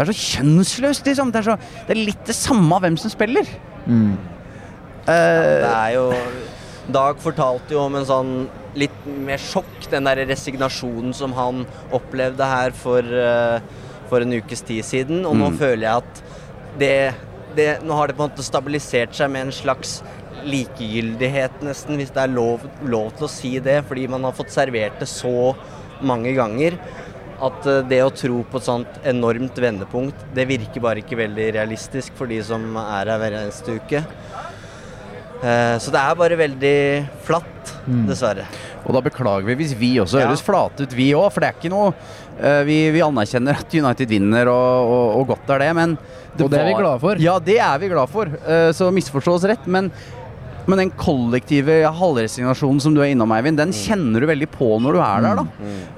Det 0.00 0.08
er 0.08 0.12
så 0.16 0.38
kjønnsløst, 0.40 1.04
liksom. 1.06 1.30
Det 1.34 1.42
er, 1.42 1.50
så, 1.50 1.56
det 1.86 1.92
er 1.96 2.00
litt 2.06 2.24
det 2.26 2.36
samme 2.38 2.72
av 2.78 2.86
hvem 2.86 2.96
som 3.00 3.12
spiller. 3.12 3.48
mm. 3.86 4.12
Eh, 5.08 5.60
Det 5.60 5.70
er 5.74 5.92
jo 5.96 6.06
Dag 6.90 7.18
fortalte 7.22 7.70
jo 7.76 7.84
om 7.84 7.94
en 7.94 8.06
sånn 8.08 8.30
litt 8.74 9.04
mer 9.06 9.38
sjokk, 9.38 9.84
den 9.92 10.04
der 10.08 10.22
resignasjonen 10.26 11.12
som 11.14 11.32
han 11.36 11.64
opplevde 11.94 12.46
her 12.46 12.72
for, 12.74 13.02
uh, 13.04 13.60
for 14.10 14.24
en 14.24 14.32
ukes 14.34 14.62
tid 14.66 14.82
siden. 14.84 15.24
Og 15.26 15.36
nå 15.36 15.50
Mm. 15.52 15.58
føler 15.58 15.84
jeg 15.86 15.96
at 16.02 16.22
det, 16.78 17.14
det 17.56 17.68
Nå 17.84 17.94
har 17.94 18.08
det 18.08 18.16
på 18.16 18.24
en 18.24 18.30
måte 18.30 18.42
stabilisert 18.46 19.14
seg 19.14 19.30
med 19.30 19.46
en 19.46 19.52
slags 19.52 20.02
likegyldighet, 20.44 21.60
nesten, 21.62 21.96
hvis 22.00 22.10
det 22.14 22.22
er 22.24 22.34
lov, 22.34 22.60
lov 22.82 23.12
til 23.18 23.26
å 23.26 23.30
si 23.30 23.58
det, 23.62 23.84
fordi 23.86 24.08
man 24.08 24.24
har 24.24 24.32
fått 24.32 24.50
servert 24.54 24.98
det 25.00 25.08
så 25.10 25.54
mange 26.02 26.32
ganger. 26.34 26.78
At 27.40 27.66
eh, 27.66 27.82
det 27.88 28.00
å 28.04 28.10
tro 28.12 28.42
på 28.44 28.58
et 28.60 28.66
sånt 28.66 28.98
enormt 29.08 29.56
vendepunkt, 29.56 30.26
det 30.36 30.44
virker 30.50 30.80
bare 30.84 31.00
ikke 31.00 31.16
veldig 31.16 31.46
realistisk 31.56 32.12
for 32.18 32.26
de 32.28 32.42
som 32.44 32.76
er 32.76 33.08
her 33.08 33.18
hver 33.22 33.38
eneste 33.40 33.78
uke. 33.80 34.02
Eh, 35.42 35.76
Så 35.80 35.90
det 35.94 36.00
er 36.02 36.14
bare 36.20 36.36
veldig 36.36 36.76
flatt, 37.24 37.46
Mm. 37.88 38.06
dessverre. 38.06 38.44
og 38.84 38.92
da 38.92 39.00
beklager 39.00 39.44
vi 39.46 39.54
hvis 39.56 39.72
vi 39.74 39.94
også 39.98 40.18
Ja. 40.20 40.26
høres 40.28 40.42
flate 40.42 40.82
ut, 40.82 40.92
vi 40.92 41.12
òg. 41.12 41.32
For 41.32 41.40
det 41.40 41.48
er 41.48 41.52
ikke 41.58 41.70
noe 41.70 41.94
eh, 42.42 42.62
vi, 42.64 42.90
vi 42.90 43.00
anerkjenner 43.00 43.56
at 43.58 43.72
United 43.74 44.08
vinner, 44.08 44.48
og, 44.48 44.88
og, 44.90 45.16
og 45.20 45.26
godt 45.28 45.50
er 45.54 45.58
det, 45.60 45.74
men 45.76 45.98
Og 46.38 46.50
det 46.50 46.60
er 46.60 46.64
vi 46.66 46.72
var- 46.72 46.80
glade 46.82 47.00
for. 47.00 47.14
Ja, 47.16 47.38
det 47.38 47.58
er 47.58 47.78
vi 47.78 47.88
glad 47.88 48.08
for. 48.08 48.26
Eh, 48.26 48.70
Så 48.72 48.90
misforstå 48.92 49.32
oss 49.34 49.44
rett. 49.44 49.66
Men, 49.66 49.90
men 50.70 50.80
den 50.84 50.92
kollektive 50.98 51.80
halvresignasjonen 51.98 52.80
som 52.82 52.94
du 52.94 53.00
er 53.02 53.10
innom, 53.12 53.32
Eivind, 53.34 53.58
den 53.60 53.74
kjenner 53.74 54.22
du 54.22 54.28
veldig 54.30 54.48
på 54.54 54.68
når 54.80 54.96
du 54.96 55.00
er 55.02 55.24
der, 55.26 55.40
da. 55.40 55.44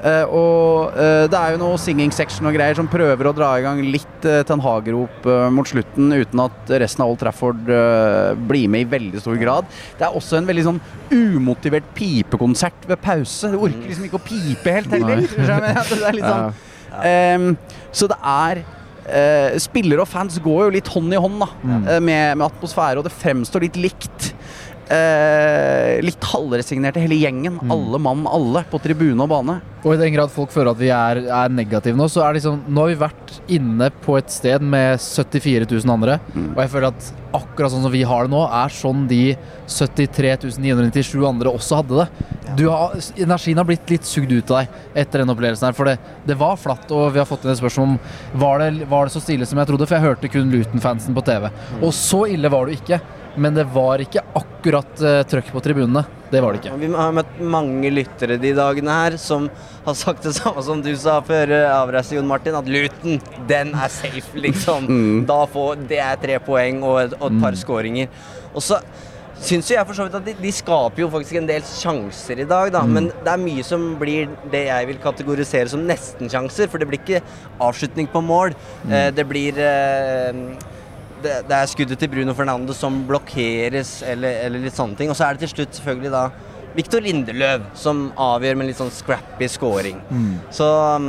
Uh, 0.02 0.32
og 0.32 0.96
uh, 0.96 1.24
det 1.30 1.38
er 1.38 1.54
jo 1.54 1.60
noe 1.62 1.78
singing 1.80 2.10
section 2.14 2.48
og 2.48 2.56
greier 2.56 2.78
som 2.78 2.88
prøver 2.90 3.28
å 3.28 3.34
dra 3.36 3.52
i 3.60 3.64
gang 3.66 3.82
litt 3.84 4.26
uh, 4.26 4.40
Ten 4.48 4.62
Hag-rop 4.64 5.28
eh, 5.28 5.46
mot 5.54 5.68
slutten, 5.68 6.10
uten 6.12 6.42
at 6.42 6.74
resten 6.82 7.04
av 7.04 7.12
Old 7.12 7.20
Trafford 7.20 7.68
eh, 7.70 8.32
blir 8.48 8.68
med 8.72 8.86
i 8.86 8.90
veldig 8.96 9.22
stor 9.22 9.38
grad. 9.40 9.70
Det 9.98 10.08
er 10.08 10.18
også 10.18 10.40
en 10.40 10.48
veldig 10.48 10.66
sånn 10.70 10.82
umotivert 11.12 11.88
pipekonsert 11.96 12.86
ved 12.88 13.00
pause. 13.02 13.52
Du 13.52 13.60
orker 13.60 13.88
liksom 13.88 14.08
ikke 14.08 14.20
å 14.20 14.26
pipe 14.26 14.76
helt 14.80 14.92
heller. 14.94 15.24
Det 15.28 15.98
er 16.02 16.16
litt 16.18 16.28
sånn 16.28 16.52
Um, 16.92 17.54
så 17.88 18.04
det 18.10 18.18
er 18.20 18.64
Uh, 19.02 19.58
Spillere 19.58 20.04
og 20.04 20.06
fans 20.06 20.36
går 20.38 20.60
jo 20.68 20.72
litt 20.76 20.86
hånd 20.94 21.10
i 21.10 21.18
hånd 21.18 21.40
da, 21.42 21.48
Mm. 21.64 21.86
uh, 21.88 21.96
med, 21.98 22.36
med 22.38 22.44
atmosfære, 22.46 23.00
og 23.00 23.04
det 23.08 23.10
fremstår 23.10 23.64
litt 23.64 23.74
likt. 23.74 24.28
Eh, 24.92 26.00
litt 26.04 26.24
halvresignerte 26.26 27.00
hele 27.00 27.16
gjengen. 27.16 27.54
Mm. 27.62 27.70
Alle 27.72 28.00
mann, 28.02 28.26
alle, 28.28 28.64
på 28.68 28.80
tribune 28.82 29.24
og 29.24 29.30
bane. 29.30 29.54
Og 29.82 29.94
i 29.94 30.00
den 30.00 30.12
grad 30.14 30.30
folk 30.30 30.52
føler 30.52 30.74
at 30.74 30.80
vi 30.82 30.90
er, 30.94 31.20
er 31.32 31.54
negative 31.54 31.96
nå, 31.98 32.06
så 32.12 32.20
er 32.22 32.32
det 32.34 32.38
liksom 32.42 32.60
Nå 32.70 32.84
har 32.84 32.90
vi 32.92 32.98
vært 33.00 33.32
inne 33.56 33.88
på 34.04 34.14
et 34.20 34.30
sted 34.30 34.62
med 34.62 35.00
74 35.02 35.66
000 35.70 35.94
andre, 35.96 36.18
Mm. 36.32 36.52
og 36.54 36.60
jeg 36.62 36.70
føler 36.70 36.86
at 36.92 37.08
akkurat 37.32 37.72
sånn 37.72 37.82
som 37.86 37.92
vi 37.92 38.02
har 38.06 38.26
det 38.26 38.32
nå, 38.34 38.42
er 38.46 38.72
sånn 38.72 39.06
de 39.08 39.18
73 39.66 40.52
997 40.60 41.24
andre 41.26 41.50
også 41.56 41.80
hadde 41.80 42.02
det. 42.02 42.28
Du 42.60 42.66
har, 42.68 42.92
energien 43.16 43.58
har 43.58 43.66
blitt 43.68 43.88
litt 43.90 44.04
sugd 44.06 44.32
ut 44.32 44.50
av 44.52 44.60
deg 44.62 45.02
etter 45.02 45.22
den 45.22 45.32
opplevelsen 45.32 45.70
her. 45.70 45.76
For 45.76 45.88
det, 45.88 45.96
det 46.28 46.36
var 46.40 46.60
flatt, 46.60 46.84
og 46.92 47.08
vi 47.14 47.22
har 47.22 47.28
fått 47.28 47.46
inn 47.46 47.54
et 47.54 47.60
spørsmål 47.62 47.94
om 47.94 47.98
var 48.44 48.60
det, 48.62 48.86
var 48.90 49.08
det 49.08 49.14
så 49.16 49.24
stille 49.24 49.48
som 49.48 49.58
jeg 49.62 49.70
trodde, 49.72 49.88
for 49.88 49.96
jeg 49.96 50.04
hørte 50.10 50.30
kun 50.32 50.52
Luton-fansen 50.52 51.16
på 51.16 51.24
TV. 51.26 51.48
Og 51.80 51.92
så 51.96 52.26
ille 52.36 52.52
var 52.52 52.68
det 52.68 52.78
ikke. 52.82 53.00
Men 53.36 53.54
det 53.56 53.64
var 53.72 54.02
ikke 54.02 54.24
akkurat 54.36 55.00
uh, 55.00 55.22
trøkk 55.28 55.52
på 55.54 55.62
tribunene. 55.64 56.04
Det 56.32 56.40
var 56.40 56.54
det 56.54 56.62
ikke. 56.62 56.74
Vi 56.80 56.88
har 56.92 57.14
møtt 57.16 57.38
mange 57.40 57.90
lyttere 57.92 58.38
de 58.40 58.52
dagene 58.56 58.96
her 58.96 59.16
som 59.20 59.48
har 59.84 59.96
sagt 59.98 60.24
det 60.24 60.34
samme 60.36 60.64
som 60.64 60.80
du 60.84 60.90
sa 60.96 61.18
før 61.24 61.52
eh, 61.52 61.68
avreise, 61.68 62.14
Jon 62.16 62.28
Martin, 62.28 62.56
at 62.56 62.68
Luton, 62.72 63.18
den 63.50 63.74
er 63.76 63.92
safe, 63.92 64.36
liksom. 64.40 64.88
Mm. 64.92 65.24
Da 65.28 65.44
får, 65.48 65.84
det 65.88 65.98
er 66.02 66.18
tre 66.20 66.36
poeng 66.42 66.82
og 66.84 66.98
et, 67.02 67.14
og 67.18 67.30
et 67.30 67.40
par 67.42 67.56
skåringer. 67.56 68.08
Og 68.52 68.64
så 68.64 68.78
syns 69.42 69.70
jo 69.70 69.76
jeg 69.76 69.86
for 69.88 69.96
så 69.96 70.06
vidt 70.06 70.16
at 70.18 70.26
de, 70.26 70.34
de 70.38 70.52
skaper 70.54 71.02
jo 71.02 71.08
faktisk 71.12 71.38
en 71.40 71.48
del 71.48 71.64
sjanser 71.66 72.42
i 72.44 72.48
dag, 72.48 72.72
da. 72.74 72.82
Men 72.86 73.08
det 73.12 73.32
er 73.32 73.42
mye 73.42 73.64
som 73.66 73.86
blir 74.00 74.30
det 74.52 74.66
jeg 74.68 74.90
vil 74.90 75.00
kategorisere 75.02 75.72
som 75.72 75.84
nesten-sjanser. 75.88 76.70
For 76.70 76.82
det 76.82 76.88
blir 76.90 77.00
ikke 77.00 77.22
avslutning 77.62 78.10
på 78.12 78.22
mål. 78.24 78.56
Eh, 78.88 79.08
det 79.14 79.26
blir 79.30 79.58
eh, 79.62 80.42
det, 81.24 81.36
det 81.48 81.58
er 81.58 81.70
skuddet 81.70 82.00
til 82.02 82.10
Bruno 82.12 82.34
Fernandes 82.38 82.80
som 82.82 83.02
blokkeres, 83.08 84.00
eller, 84.06 84.42
eller 84.46 84.64
litt 84.66 84.76
sånne 84.78 84.98
ting. 84.98 85.12
Og 85.12 85.18
så 85.18 85.28
er 85.28 85.36
det 85.38 85.46
til 85.46 85.54
slutt 85.56 85.78
selvfølgelig 85.78 86.12
da 86.14 86.26
Viktor 86.72 87.04
Lindeløv 87.04 87.66
som 87.76 88.06
avgjør 88.16 88.56
med 88.56 88.70
litt 88.70 88.78
sånn 88.80 88.92
scrappy 88.92 89.48
scoring. 89.52 89.98
Så 90.54 90.64
um, 90.96 91.08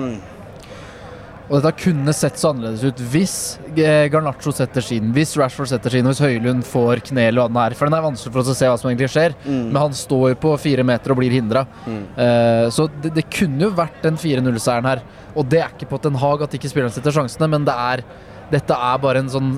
Og 1.47 1.59
dette 1.59 1.71
kunne 1.83 2.13
sett 2.15 2.39
så 2.39 2.51
annerledes 2.51 2.83
ut 2.83 2.99
hvis 3.13 3.35
eh, 3.75 4.09
Garnaccio 4.11 4.51
setter 4.55 4.83
sin, 4.83 5.11
hvis 5.15 5.35
Rashford 5.39 5.71
setter 5.71 5.93
sin, 5.95 6.07
og 6.07 6.11
hvis 6.13 6.23
Høylund 6.23 6.67
får 6.67 7.03
knel 7.11 7.39
og 7.39 7.45
annet 7.45 7.55
den 7.55 7.61
er. 7.63 7.77
For 7.79 7.87
den 7.87 7.97
er 7.99 8.05
vanskelig 8.09 8.35
for 8.35 8.43
oss 8.43 8.51
å 8.51 8.57
se 8.59 8.71
hva 8.71 8.77
som 8.81 8.91
egentlig 8.91 9.11
skjer. 9.13 9.35
Men 9.47 9.79
han 9.85 9.95
står 9.95 10.33
jo 10.33 10.41
på 10.47 10.53
fire 10.65 10.83
meter 10.87 11.15
og 11.15 11.19
blir 11.21 11.35
hindra. 11.35 11.65
Eh, 11.87 12.67
så 12.75 12.89
det, 13.03 13.13
det 13.21 13.27
kunne 13.31 13.67
jo 13.69 13.73
vært 13.79 14.03
den 14.03 14.19
4-0-seieren 14.19 14.91
her. 14.91 15.03
Og 15.33 15.47
det 15.49 15.63
er 15.63 15.71
ikke 15.71 15.89
på 15.95 15.99
Ten 16.03 16.19
Hag 16.21 16.43
at 16.45 16.59
ikke 16.59 16.69
spillerne 16.71 16.93
setter 16.93 17.15
sjansene, 17.15 17.47
men 17.55 17.63
det 17.67 17.73
er, 17.73 18.03
dette 18.51 18.75
er 18.91 18.99
bare 19.01 19.23
en 19.23 19.31
sånn 19.33 19.55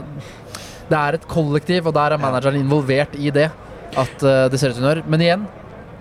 Det 0.89 0.98
er 0.98 1.18
et 1.18 1.27
kollektiv, 1.30 1.88
og 1.89 1.96
der 1.98 2.13
er 2.15 2.22
manageren 2.22 2.60
involvert 2.60 3.15
i 3.18 3.32
det. 3.34 3.50
At 3.96 4.15
uh, 4.22 4.46
det 4.51 4.60
ser 4.60 4.74
ut 4.74 4.77
som 4.77 4.86
hun 4.86 4.92
gjør. 4.92 5.04
Men 5.10 5.24
igjen, 5.24 5.46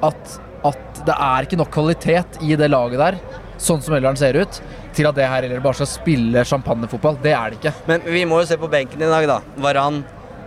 at, 0.05 0.35
at 0.67 1.03
det 1.07 1.15
er 1.15 1.47
ikke 1.47 1.59
nok 1.61 1.71
kvalitet 1.73 2.41
i 2.45 2.57
det 2.59 2.69
laget 2.73 3.01
der, 3.01 3.19
sånn 3.61 3.81
som 3.85 3.95
Elleren 3.97 4.19
ser 4.19 4.37
ut, 4.41 4.59
til 4.95 5.09
at 5.09 5.17
det 5.17 5.29
her 5.31 5.47
heller 5.47 5.63
bare 5.65 5.79
skal 5.79 5.89
spille 5.91 6.45
champagnefotball. 6.49 7.17
Det 7.23 7.33
er 7.33 7.53
det 7.55 7.61
ikke. 7.61 7.73
Men 7.89 8.05
vi 8.05 8.25
må 8.29 8.43
jo 8.43 8.49
se 8.51 8.59
på 8.61 8.71
benken 8.73 9.03
i 9.03 9.09
dag, 9.11 9.29
da. 9.31 9.39
Varan, 9.65 10.03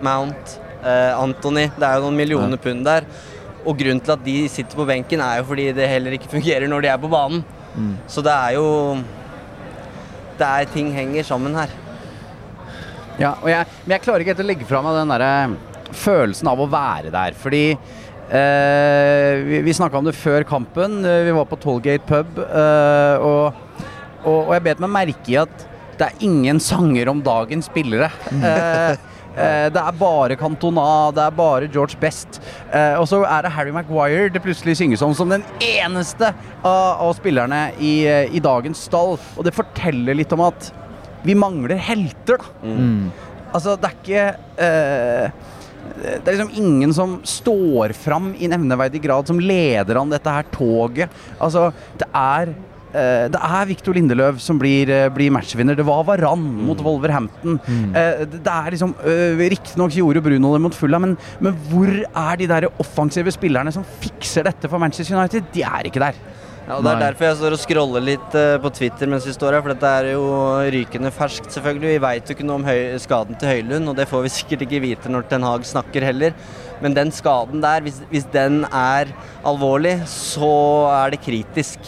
Mount, 0.06 0.58
uh, 0.84 1.16
Anthony. 1.24 1.70
Det 1.78 1.88
er 1.88 1.98
jo 1.98 2.06
noen 2.08 2.20
millioner 2.20 2.62
pund 2.62 2.86
der. 2.86 3.08
Og 3.68 3.76
grunnen 3.80 4.00
til 4.04 4.14
at 4.14 4.22
de 4.24 4.36
sitter 4.52 4.78
på 4.80 4.86
benken, 4.88 5.24
er 5.24 5.42
jo 5.42 5.48
fordi 5.50 5.72
det 5.76 5.90
heller 5.92 6.14
ikke 6.16 6.30
fungerer 6.32 6.70
når 6.72 6.86
de 6.86 6.92
er 6.94 7.02
på 7.02 7.10
banen. 7.12 7.42
Så 8.10 8.24
det 8.26 8.32
er 8.34 8.56
jo 8.56 8.68
Det 10.38 10.46
er 10.48 10.70
ting 10.74 10.92
henger 10.94 11.24
sammen 11.26 11.56
her. 11.58 11.70
Ja, 13.18 13.32
og 13.42 13.50
jeg, 13.50 13.66
men 13.86 13.96
jeg 13.96 14.04
klarer 14.06 14.22
ikke 14.24 14.34
helt 14.36 14.44
å 14.44 14.48
legge 14.52 14.68
fra 14.70 14.82
meg 14.86 14.98
den 15.00 15.14
derre 15.16 15.32
følelsen 15.98 16.50
av 16.52 16.60
å 16.62 16.68
være 16.70 17.10
der. 17.14 17.34
Fordi 17.40 17.64
eh, 17.74 19.32
vi, 19.48 19.62
vi 19.66 19.74
snakka 19.78 19.98
om 20.02 20.06
det 20.10 20.14
før 20.18 20.46
kampen. 20.48 21.00
Eh, 21.06 21.24
Vi 21.26 21.34
var 21.38 21.48
på 21.50 21.58
Tollgate 21.64 22.06
pub, 22.06 22.38
eh, 22.46 23.26
og, 23.26 23.58
og, 24.24 24.40
og 24.48 24.54
jeg 24.58 24.66
bet 24.70 24.84
meg 24.86 24.94
merke 25.00 25.34
i 25.34 25.40
at 25.42 25.68
det 25.98 26.12
er 26.12 26.26
ingen 26.28 26.60
sanger 26.62 27.10
om 27.10 27.24
dagens 27.26 27.72
spillere. 27.72 28.12
Eh, 28.38 28.92
eh, 29.34 29.66
det 29.74 29.82
er 29.82 29.98
bare 29.98 30.38
Cantona, 30.38 30.86
det 31.18 31.24
er 31.26 31.34
bare 31.40 31.72
George 31.74 31.98
Best. 32.02 32.38
Eh, 32.70 33.00
og 33.02 33.08
så 33.10 33.24
er 33.26 33.48
det 33.48 33.56
Harry 33.56 33.74
Maguire 33.74 34.30
det 34.30 34.44
plutselig 34.46 34.78
synges 34.78 35.02
om 35.02 35.16
som 35.18 35.34
den 35.34 35.46
eneste 35.66 36.30
av, 36.62 37.02
av 37.02 37.16
spillerne 37.18 37.72
i, 37.82 37.96
eh, 38.06 38.30
i 38.30 38.44
dagens 38.46 38.86
stall. 38.92 39.18
Og 39.34 39.48
det 39.50 39.56
forteller 39.58 40.22
litt 40.22 40.38
om 40.38 40.46
at 40.52 40.70
vi 41.28 41.36
mangler 41.38 41.80
helter, 41.90 42.42
da. 42.42 42.72
Altså, 43.56 43.78
det 43.80 43.88
er 43.88 43.98
ikke 43.98 44.24
eh, 44.64 45.44
Det 45.98 46.28
er 46.28 46.36
liksom 46.36 46.56
ingen 46.60 46.92
som 46.96 47.18
står 47.28 47.94
fram 47.98 48.34
i 48.36 48.50
nevneverdig 48.52 49.02
grad 49.06 49.30
som 49.30 49.40
leder 49.40 50.02
an 50.02 50.12
dette 50.12 50.34
her 50.40 50.50
toget. 50.54 51.22
Altså, 51.40 51.70
det 52.00 52.10
er 52.14 52.56
Uh, 52.88 53.28
det 53.28 53.40
er 53.44 53.68
Victor 53.68 53.98
Lindeløv 53.98 54.38
som 54.42 54.58
blir, 54.58 54.88
uh, 54.88 55.10
blir 55.14 55.34
matchvinner. 55.36 55.76
Det 55.76 55.86
var 55.86 56.06
Varan 56.08 56.40
mot 56.40 56.80
Wolverhampton. 56.82 57.60
Eh, 57.68 58.24
det 58.24 58.40
det 58.46 58.54
er 58.54 58.74
liksom 58.74 58.94
uh, 59.04 59.44
Riktignok 59.52 59.92
gjorde 59.94 60.24
Bruno 60.24 60.54
det 60.56 60.62
mot 60.64 60.74
Fulla, 60.74 61.02
men, 61.04 61.18
men 61.44 61.58
hvor 61.68 61.92
er 61.92 62.40
de 62.40 62.48
der 62.48 62.70
offensive 62.80 63.34
spillerne 63.36 63.74
som 63.76 63.86
fikser 64.02 64.48
dette 64.48 64.72
for 64.72 64.80
Manchester 64.80 65.20
United? 65.20 65.52
De 65.54 65.66
er 65.68 65.92
ikke 65.92 66.02
der. 66.02 66.16
Ja, 66.68 66.76
og 66.76 66.84
Det 66.84 66.92
er 66.92 66.98
Nei. 66.98 67.04
derfor 67.06 67.24
jeg 67.30 67.38
står 67.40 67.54
og 67.56 67.60
scroller 67.62 68.04
litt 68.04 68.34
eh, 68.36 68.58
på 68.60 68.72
Twitter 68.76 69.08
mens 69.08 69.24
vi 69.24 69.32
står 69.32 69.56
her, 69.56 69.62
for 69.64 69.72
dette 69.72 69.92
er 70.02 70.10
jo 70.12 70.24
rykende 70.76 71.12
ferskt, 71.16 71.48
selvfølgelig. 71.56 71.94
Vi 71.94 72.02
veit 72.04 72.28
jo 72.28 72.36
ikke 72.36 72.48
noe 72.48 72.60
om 72.60 72.66
skaden 73.00 73.40
til 73.40 73.54
Høylund, 73.54 73.88
og 73.88 73.96
det 73.96 74.08
får 74.12 74.26
vi 74.26 74.34
sikkert 74.42 74.66
ikke 74.68 74.82
vite 74.84 75.12
når 75.14 75.30
Ten 75.32 75.48
Hag 75.48 75.64
snakker 75.70 76.04
heller. 76.04 76.36
Men 76.84 76.98
den 76.98 77.14
skaden 77.16 77.64
der, 77.64 77.86
hvis, 77.88 78.02
hvis 78.12 78.28
den 78.34 78.66
er 78.68 79.14
alvorlig, 79.48 79.96
så 80.12 80.52
er 80.92 81.16
det 81.16 81.24
kritisk. 81.24 81.88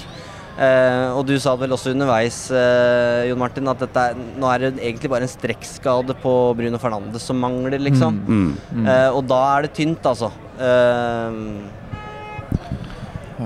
Eh, 0.59 1.11
og 1.15 1.21
du 1.27 1.35
sa 1.39 1.53
vel 1.59 1.75
også 1.75 1.91
underveis, 1.93 2.39
eh, 2.51 3.27
Jon 3.29 3.39
Martin, 3.39 3.67
at 3.71 3.83
dette 3.83 4.05
er, 4.11 4.23
nå 4.39 4.47
er 4.51 4.63
det 4.65 4.71
egentlig 4.79 5.11
bare 5.11 5.27
en 5.27 5.31
strekkskade 5.31 6.15
på 6.23 6.33
Bruno 6.55 6.79
Fernandes 6.79 7.27
som 7.27 7.39
mangler, 7.39 7.79
liksom. 7.83 8.23
Mm. 8.27 8.87
Eh, 8.87 9.09
og 9.11 9.27
da 9.27 9.43
er 9.57 9.67
det 9.67 9.75
tynt, 9.75 10.07
altså. 10.07 10.31
Eh, 10.55 11.43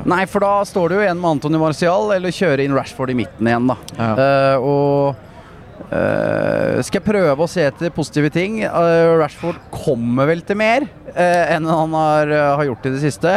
Nei, 0.10 0.24
for 0.30 0.44
da 0.44 0.54
står 0.66 0.90
det 0.90 0.98
jo 0.98 1.04
igjen 1.06 1.20
med 1.22 1.36
Antony 1.36 1.60
Marcial, 1.62 2.10
eller 2.16 2.34
kjøre 2.34 2.66
inn 2.66 2.74
Rashford 2.74 3.14
i 3.14 3.18
midten 3.20 3.50
igjen, 3.50 3.70
da. 3.70 3.76
Ja. 4.00 4.10
Uh, 4.18 4.66
og 4.66 5.86
uh, 5.92 6.82
skal 6.82 7.00
jeg 7.00 7.06
prøve 7.06 7.46
å 7.46 7.50
se 7.52 7.66
etter 7.70 7.94
positive 7.94 8.32
ting? 8.34 8.62
Uh, 8.66 9.14
Rashford 9.22 9.60
kommer 9.74 10.30
vel 10.32 10.42
til 10.48 10.60
mer 10.60 10.88
enn 11.14 11.68
han 11.70 11.92
har, 11.94 12.32
har 12.58 12.64
gjort 12.66 12.88
i 12.90 12.92
det 12.96 13.04
siste. 13.04 13.36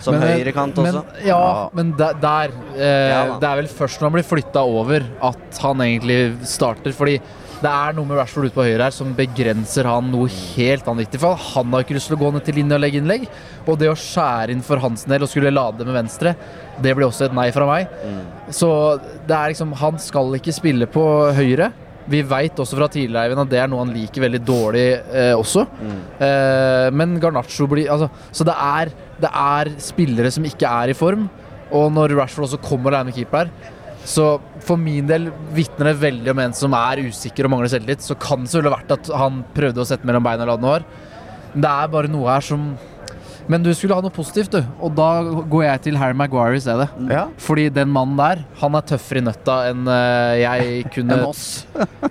som 0.00 0.14
Men, 0.14 0.28
høyrekant 0.30 0.76
også. 0.78 1.00
Men, 1.02 1.24
ja, 1.26 1.38
Ja. 1.40 1.68
men 1.74 1.90
der, 1.98 2.14
der 2.22 2.52
Ja. 2.78 3.38
Det 3.42 3.48
er 3.48 3.56
vel 3.58 3.66
først 3.66 3.98
når 3.98 4.06
han 4.06 4.14
blir 4.14 4.28
flytta 4.28 4.62
over 4.62 5.02
at 5.20 5.58
han 5.60 5.82
egentlig 5.82 6.20
starter. 6.46 6.94
Fordi 6.94 7.18
det 7.60 7.68
er 7.70 7.92
noe 7.96 8.08
med 8.08 8.16
Rashford 8.16 8.48
ute 8.48 8.56
på 8.56 8.64
høyre 8.64 8.86
her 8.86 8.94
som 8.94 9.10
begrenser 9.16 9.84
han 9.88 10.08
noe 10.12 10.30
helt 10.32 10.86
vanvittig. 10.86 11.20
For 11.20 11.36
han 11.50 11.74
har 11.74 11.84
ikke 11.84 11.96
lyst 11.98 12.08
til 12.08 12.16
å 12.16 12.20
gå 12.22 12.30
ned 12.32 12.44
til 12.46 12.56
linje 12.56 12.76
og 12.78 12.80
legge 12.80 13.00
innlegg. 13.02 13.26
Og 13.66 13.76
det 13.80 13.90
å 13.90 13.98
skjære 13.98 14.54
inn 14.54 14.64
for 14.64 14.80
hans 14.80 15.04
del 15.10 15.26
og 15.26 15.30
skulle 15.30 15.52
lade 15.52 15.84
med 15.84 15.98
venstre, 15.98 16.32
det 16.80 16.94
blir 16.96 17.08
også 17.10 17.26
et 17.28 17.36
nei 17.36 17.50
fra 17.52 17.68
meg. 17.68 17.92
Så 18.56 18.70
det 19.28 19.36
er 19.36 19.52
liksom 19.52 19.74
Han 19.80 20.00
skal 20.00 20.32
ikke 20.38 20.56
spille 20.56 20.88
på 20.90 21.04
høyre. 21.36 21.68
Vi 22.10 22.22
veit 22.26 22.58
også 22.58 22.78
fra 22.78 22.88
tidligere 22.90 23.36
at 23.38 23.50
det 23.52 23.60
er 23.60 23.68
noe 23.70 23.84
han 23.84 23.92
liker 23.94 24.24
veldig 24.24 24.40
dårlig 24.42 24.86
eh, 25.12 25.34
også. 25.36 25.66
Eh, 26.16 26.86
men 26.96 27.18
Garnaccio 27.22 27.68
blir 27.70 27.92
altså, 27.92 28.08
Så 28.32 28.46
det 28.48 28.56
er, 28.56 28.90
det 29.20 29.30
er 29.30 29.70
spillere 29.84 30.32
som 30.32 30.48
ikke 30.48 30.72
er 30.80 30.94
i 30.94 30.96
form. 30.96 31.28
Og 31.76 31.92
når 31.92 32.16
Rashford 32.18 32.48
også 32.48 32.62
kommer 32.64 32.96
alene 32.96 33.12
med 33.12 33.20
keeper 33.20 33.44
her, 33.44 33.76
så 34.04 34.26
for 34.64 34.80
min 34.80 35.08
del 35.08 35.28
vitner 35.54 35.90
det 35.90 36.00
veldig 36.00 36.32
om 36.32 36.44
en 36.44 36.54
som 36.56 36.74
er 36.76 37.02
usikker 37.10 37.46
og 37.46 37.54
mangler 37.54 37.72
selvtillit. 37.72 38.04
Så 38.04 38.16
kan 38.20 38.44
det 38.44 38.52
selvfølgelig 38.52 38.72
ha 38.72 38.78
vært 38.78 38.94
at 38.96 39.10
han 39.22 39.42
prøvde 39.56 39.82
å 39.82 39.88
sette 39.88 40.08
mellom 40.08 40.24
beina 40.24 40.46
og 40.46 40.52
la 40.52 40.56
den 40.60 40.70
år. 40.70 40.86
Det 41.50 41.68
er 41.70 41.92
bare 41.92 42.10
noe 42.10 42.30
her 42.30 42.44
som 42.46 42.72
Men 43.50 43.64
du 43.64 43.72
skulle 43.74 43.96
ha 43.96 44.02
noe 44.04 44.14
positivt, 44.14 44.52
du. 44.52 44.66
Og 44.78 44.92
da 44.94 45.24
går 45.50 45.64
jeg 45.64 45.80
til 45.88 45.96
Harry 45.98 46.14
Maguire 46.14 46.54
i 46.54 46.60
stedet. 46.62 46.86
Ja. 47.10 47.24
Fordi 47.40 47.64
den 47.74 47.90
mannen 47.90 48.14
der, 48.20 48.44
han 48.60 48.76
er 48.78 48.84
tøffere 48.86 49.18
i 49.18 49.24
nøtta 49.26 49.56
enn 49.72 49.90
eh, 49.90 50.34
jeg 50.44 50.84
kunne 50.94 51.16
Enn 51.16 51.24
oss. 51.26 51.42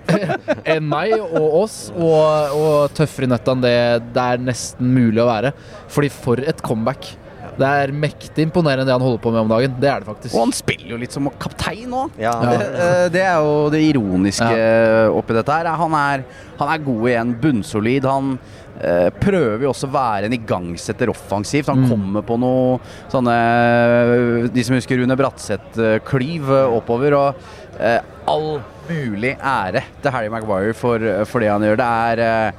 enn 0.74 0.90
meg 0.90 1.14
og 1.22 1.56
oss, 1.62 1.78
og, 1.96 2.58
og 2.60 2.98
tøffere 2.98 3.30
i 3.30 3.32
nøtta 3.32 3.56
enn 3.56 3.64
det 3.64 3.78
det 4.18 4.26
er 4.26 4.44
nesten 4.50 4.92
mulig 4.98 5.24
å 5.24 5.30
være. 5.30 5.54
Fordi 5.88 6.12
for 6.12 6.44
et 6.44 6.60
comeback. 6.66 7.14
Det 7.60 7.68
er 7.68 7.92
mektig 7.92 8.46
imponerende 8.48 8.86
det 8.88 8.94
han 8.96 9.04
holder 9.04 9.20
på 9.24 9.32
med 9.36 9.42
om 9.44 9.50
dagen. 9.52 9.74
Det 9.80 9.90
er 9.92 10.00
det 10.00 10.08
faktisk. 10.08 10.34
Og 10.36 10.46
han 10.48 10.54
spiller 10.56 10.94
jo 10.94 10.98
litt 11.02 11.12
som 11.16 11.28
kaptein 11.40 11.90
nå. 11.92 12.06
Ja, 12.18 12.32
Ja. 12.42 12.58
det- 12.58 12.70
Eh, 12.80 13.10
Det 13.10 13.22
er 13.22 13.36
jo 13.44 13.70
det 13.70 13.82
ironiske 13.94 15.12
oppi 15.12 15.34
dette 15.36 15.52
her. 15.52 15.66
Han 15.76 15.94
er, 15.94 16.24
han 16.58 16.70
er 16.74 16.78
god 16.86 17.04
igjen, 17.10 17.36
bunnsolid. 17.42 18.04
Han 18.06 18.40
eh, 18.82 19.10
prøver 19.20 19.60
jo 19.66 19.72
også 19.74 19.90
å 19.90 19.92
være 19.92 20.26
en 20.30 20.32
igangsetter 20.38 21.10
offensivt. 21.12 21.68
Han 21.68 21.84
Mm. 21.84 21.90
kommer 21.90 22.22
på 22.24 22.40
noe 22.40 22.80
sånne 23.12 24.54
De 24.54 24.64
som 24.64 24.76
husker 24.78 24.98
Rune 25.02 25.18
Bratseth-klyv 25.18 26.50
eh, 26.50 26.78
oppover. 26.78 27.14
Og 27.18 27.36
eh, 27.80 28.00
all 28.28 28.62
mulig 28.90 29.36
ære 29.38 29.84
til 30.02 30.12
Harry 30.12 30.30
Maguire 30.30 30.74
for, 30.74 31.00
for 31.26 31.40
det 31.44 31.50
han 31.52 31.62
gjør. 31.62 31.78
Det 31.78 31.90
er 31.90 32.20
eh, 32.20 32.52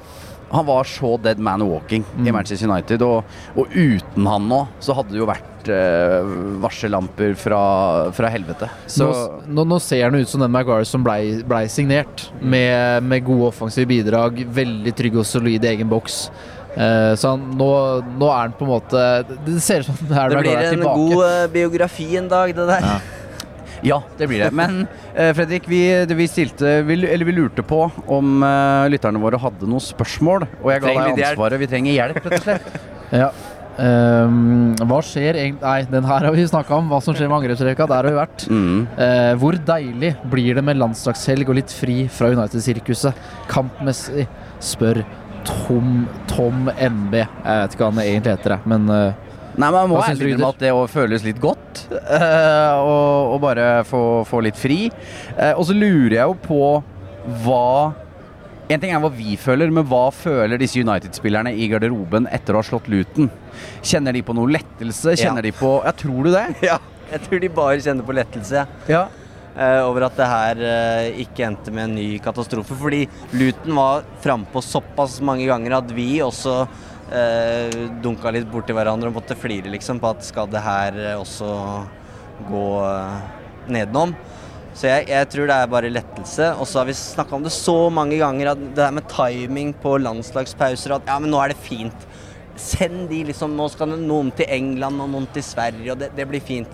han 0.50 0.66
var 0.66 0.84
så 0.88 1.16
dead 1.22 1.38
man 1.38 1.62
walking 1.62 2.02
i 2.18 2.26
Mm. 2.26 2.34
Manchester 2.34 2.68
United, 2.68 3.02
og, 3.06 3.24
og 3.56 3.70
uten 3.74 4.26
han 4.26 4.48
nå, 4.50 4.60
så 4.82 4.96
hadde 4.98 5.14
det 5.14 5.20
jo 5.20 5.28
vært 5.28 5.68
eh, 5.70 6.30
varsellamper 6.62 7.34
fra, 7.38 7.60
fra 8.16 8.30
helvete. 8.32 8.68
Så 8.90 9.06
nå, 9.06 9.42
nå, 9.46 9.64
nå 9.74 9.78
ser 9.82 10.08
han 10.08 10.18
ut 10.18 10.28
som 10.28 10.42
den 10.42 10.50
Maguire 10.54 10.88
som 10.88 11.04
blei 11.06 11.40
ble 11.46 11.62
signert, 11.70 12.28
med, 12.42 13.02
med 13.06 13.24
gode 13.26 13.52
offensive 13.52 13.86
bidrag, 13.90 14.42
veldig 14.50 14.94
trygg 14.98 15.20
og 15.22 15.28
solid 15.28 15.64
i 15.64 15.72
egen 15.74 15.90
boks. 15.92 16.24
Eh, 16.74 17.12
så 17.18 17.34
han, 17.36 17.46
nå, 17.58 17.70
nå 18.18 18.28
er 18.30 18.44
han 18.44 18.52
på 18.54 18.62
en 18.62 18.70
måte 18.70 19.00
Det 19.42 19.56
ser 19.58 19.82
ut 19.82 19.88
som 19.88 19.96
Det 20.06 20.06
blir 20.14 20.36
Maguire 20.36 20.60
er 20.60 20.68
en 20.68 20.76
tilbake. 20.76 21.00
god 21.00 21.24
uh, 21.26 21.48
biografi 21.50 22.06
en 22.20 22.28
dag, 22.30 22.52
det 22.54 22.68
der. 22.74 22.86
Ja. 22.92 23.00
Ja, 23.86 24.00
det 24.18 24.28
blir 24.30 24.44
det. 24.44 24.50
Men 24.60 24.82
eh, 25.14 25.32
Fredrik, 25.36 25.68
vi, 25.70 25.82
det 26.06 26.16
vi 26.18 26.28
stilte 26.30 26.80
vi, 26.86 26.98
Eller 27.06 27.28
vi 27.28 27.36
lurte 27.36 27.64
på 27.66 27.84
om 28.06 28.42
eh, 28.46 28.88
lytterne 28.92 29.22
våre 29.22 29.40
hadde 29.40 29.68
noen 29.68 29.84
spørsmål. 29.84 30.48
Og 30.60 30.74
jeg 30.74 30.84
ga 30.84 30.92
deg 30.96 31.24
ansvaret. 31.30 31.62
Vi 31.62 31.70
trenger 31.70 31.96
hjelp, 31.96 32.20
rett 32.26 32.40
og 32.40 32.46
slett. 32.48 32.74
Ja. 33.10 33.32
Um, 33.80 34.74
hva 34.86 34.98
skjer 35.02 35.38
egentlig 35.40 35.64
Nei, 35.64 35.86
den 35.88 36.04
her 36.06 36.26
har 36.26 36.34
vi 36.36 36.44
snakka 36.46 36.76
om. 36.76 36.90
Hva 36.92 37.00
som 37.02 37.16
skjer 37.16 37.26
med 37.26 37.40
angrepsrekka. 37.40 37.88
Der 37.90 38.04
har 38.04 38.06
vi 38.06 38.18
vært. 38.18 38.44
Mm. 38.46 38.84
Uh, 38.94 39.32
hvor 39.40 39.58
deilig 39.66 40.12
blir 40.30 40.60
det 40.60 40.64
med 40.66 40.78
landslagshelg 40.78 41.50
og 41.50 41.58
litt 41.58 41.74
fri 41.74 42.04
fra 42.12 42.30
United-sirkuset? 42.36 43.18
Kampmessig, 43.50 44.28
spør 44.62 45.02
Tom, 45.48 46.04
Tom 46.30 46.68
MB. 46.70 47.16
Jeg 47.16 47.64
vet 47.64 47.74
ikke 47.74 47.84
hva 47.86 47.90
han 47.94 48.02
egentlig 48.04 48.34
heter, 48.36 48.56
jeg, 48.56 48.70
men 48.70 48.94
eh, 48.94 49.29
Nei, 49.58 49.68
men 49.68 49.80
Jeg 49.80 49.90
må 49.90 49.98
ærlig 50.04 50.28
innrømme 50.34 50.52
at 50.54 50.60
det 50.62 50.70
føles 50.92 51.24
litt 51.26 51.40
godt. 51.42 51.82
eh, 51.90 52.76
og, 52.78 53.34
og 53.34 53.40
bare 53.42 53.66
få, 53.88 54.02
få 54.28 54.42
litt 54.46 54.58
fri. 54.58 54.84
Uh, 55.34 55.52
og 55.56 55.64
så 55.68 55.74
lurer 55.76 56.16
jeg 56.20 56.30
jo 56.30 56.36
på 56.44 56.62
hva 57.44 57.92
En 58.70 58.78
ting 58.78 58.92
er 58.94 59.00
hva 59.02 59.10
vi 59.10 59.34
føler, 59.34 59.72
men 59.74 59.82
hva 59.90 60.06
føler 60.14 60.60
disse 60.60 60.78
United-spillerne 60.78 61.50
i 61.58 61.66
garderoben 61.72 62.28
etter 62.30 62.54
å 62.54 62.60
ha 62.60 62.66
slått 62.68 62.86
Luton? 62.88 63.26
Kjenner 63.82 64.14
de 64.14 64.22
på 64.22 64.36
noe 64.38 64.46
lettelse? 64.54 65.16
Kjenner 65.18 65.42
de 65.42 65.50
på 65.58 65.72
Ja, 65.82 65.90
tror 65.98 66.28
du 66.28 66.30
det? 66.36 66.44
Ja, 66.70 66.78
jeg 67.10 67.24
tror 67.24 67.42
de 67.42 67.50
bare 67.56 67.80
kjenner 67.82 68.06
på 68.06 68.14
lettelse. 68.14 68.62
Ja. 68.86 69.08
Uh, 69.56 69.82
over 69.88 70.06
at 70.06 70.14
det 70.14 70.28
her 70.30 70.62
uh, 70.62 71.08
ikke 71.24 71.48
endte 71.48 71.74
med 71.74 71.88
en 71.88 71.96
ny 71.98 72.06
katastrofe. 72.22 72.78
Fordi 72.78 73.02
Luton 73.34 73.74
var 73.74 74.06
frampå 74.22 74.62
såpass 74.62 75.18
mange 75.26 75.50
ganger 75.50 75.80
at 75.80 75.90
vi 75.96 76.22
også 76.22 76.62
eh, 77.12 77.78
dunka 78.02 78.32
litt 78.34 78.48
borti 78.50 78.74
hverandre 78.76 79.10
og 79.10 79.18
måtte 79.18 79.38
flire 79.38 79.72
liksom 79.72 80.00
på 80.02 80.12
at 80.14 80.26
skal 80.26 80.50
det 80.50 80.62
her 80.64 81.00
også 81.18 81.50
gå 82.48 82.66
eh, 82.86 83.16
nedenom. 83.76 84.14
Så 84.70 84.86
jeg, 84.86 85.08
jeg 85.10 85.28
tror 85.32 85.50
det 85.50 85.56
er 85.56 85.70
bare 85.70 85.92
lettelse. 85.92 86.52
Og 86.56 86.68
så 86.68 86.80
har 86.80 86.88
vi 86.88 86.96
snakka 86.96 87.36
om 87.36 87.46
det 87.46 87.54
så 87.54 87.76
mange 87.92 88.20
ganger, 88.20 88.52
at 88.52 88.62
det 88.62 88.76
der 88.78 88.94
med 88.96 89.08
timing 89.10 89.74
på 89.82 89.96
landslagspauser 90.00 90.96
at 90.96 91.10
ja, 91.10 91.18
men 91.20 91.32
nå 91.32 91.40
er 91.42 91.52
det 91.52 91.60
fint. 91.60 92.06
Send 92.60 93.08
de 93.10 93.22
liksom 93.30 93.54
Nå 93.56 93.70
skal 93.72 93.94
noen 93.94 94.30
til 94.36 94.48
England 94.52 95.00
og 95.00 95.12
noen 95.12 95.28
til 95.34 95.44
Sverige, 95.44 95.92
og 95.92 96.00
det, 96.00 96.12
det 96.16 96.28
blir 96.28 96.44
fint. 96.44 96.70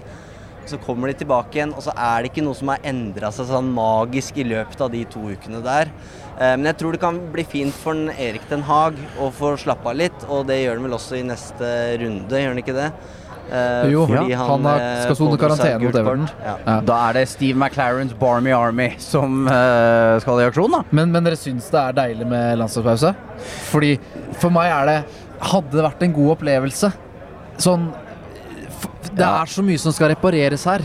Så 0.66 0.80
kommer 0.82 1.08
de 1.08 1.20
tilbake 1.20 1.60
igjen, 1.60 1.74
og 1.78 1.84
så 1.86 1.94
er 1.94 2.22
det 2.24 2.32
ikke 2.32 2.42
noe 2.42 2.58
som 2.58 2.72
har 2.72 2.86
endra 2.90 3.30
seg 3.34 3.46
sånn 3.48 3.68
magisk 3.74 4.40
i 4.42 4.48
løpet 4.48 4.80
av 4.82 4.90
de 4.90 5.04
to 5.10 5.22
ukene 5.30 5.62
der. 5.64 5.92
Eh, 6.36 6.54
men 6.56 6.64
jeg 6.68 6.76
tror 6.78 6.92
det 6.92 7.00
kan 7.00 7.18
bli 7.32 7.44
fint 7.48 7.72
for 7.74 7.94
den 7.96 8.10
Erik 8.10 8.42
Den 8.50 8.62
Haag 8.68 8.94
å 9.22 9.30
få 9.32 9.54
slappe 9.56 9.88
av 9.88 9.96
litt, 9.96 10.24
og 10.28 10.46
det 10.50 10.58
gjør 10.64 10.74
han 10.76 10.84
vel 10.88 10.96
også 10.98 11.16
i 11.16 11.22
neste 11.24 11.70
runde, 12.02 12.28
gjør 12.42 12.52
han 12.52 12.60
ikke 12.60 12.74
det? 12.76 12.90
Eh, 13.46 13.86
Jo, 13.92 14.02
fordi 14.10 14.32
ja, 14.34 14.38
han 14.44 14.64
har- 14.66 14.80
eh, 14.80 15.02
skal 15.04 15.16
sone 15.16 15.38
karantene 15.38 15.80
mot 15.80 15.94
Everton. 15.94 16.28
Ja. 16.44 16.56
Ja. 16.66 16.80
Da 16.80 16.96
er 17.08 17.12
det 17.14 17.28
Steve 17.28 17.56
McLarens 17.56 18.12
Barmy 18.18 18.50
Army 18.52 18.88
som 18.98 19.46
eh, 19.48 20.18
skal 20.20 20.40
i 20.40 20.48
aksjon, 20.50 20.70
da. 20.72 20.82
Men, 20.90 21.12
men 21.12 21.24
dere 21.24 21.36
syns 21.36 21.70
det 21.70 21.78
er 21.80 21.92
deilig 21.92 22.26
med 22.26 22.58
landslagspause? 22.58 23.14
Fordi 23.70 23.98
for 24.34 24.50
meg 24.50 24.70
er 24.72 24.86
det 24.86 24.98
Hadde 25.38 25.70
det 25.70 25.82
vært 25.84 26.02
en 26.02 26.12
god 26.16 26.30
opplevelse 26.38 26.88
Sånn 27.60 27.90
f- 28.68 28.88
Det 29.14 29.20
Ja. 29.20 29.42
er 29.42 29.46
så 29.46 29.62
mye 29.62 29.78
som 29.78 29.92
skal 29.92 30.08
repareres 30.14 30.64
her. 30.64 30.80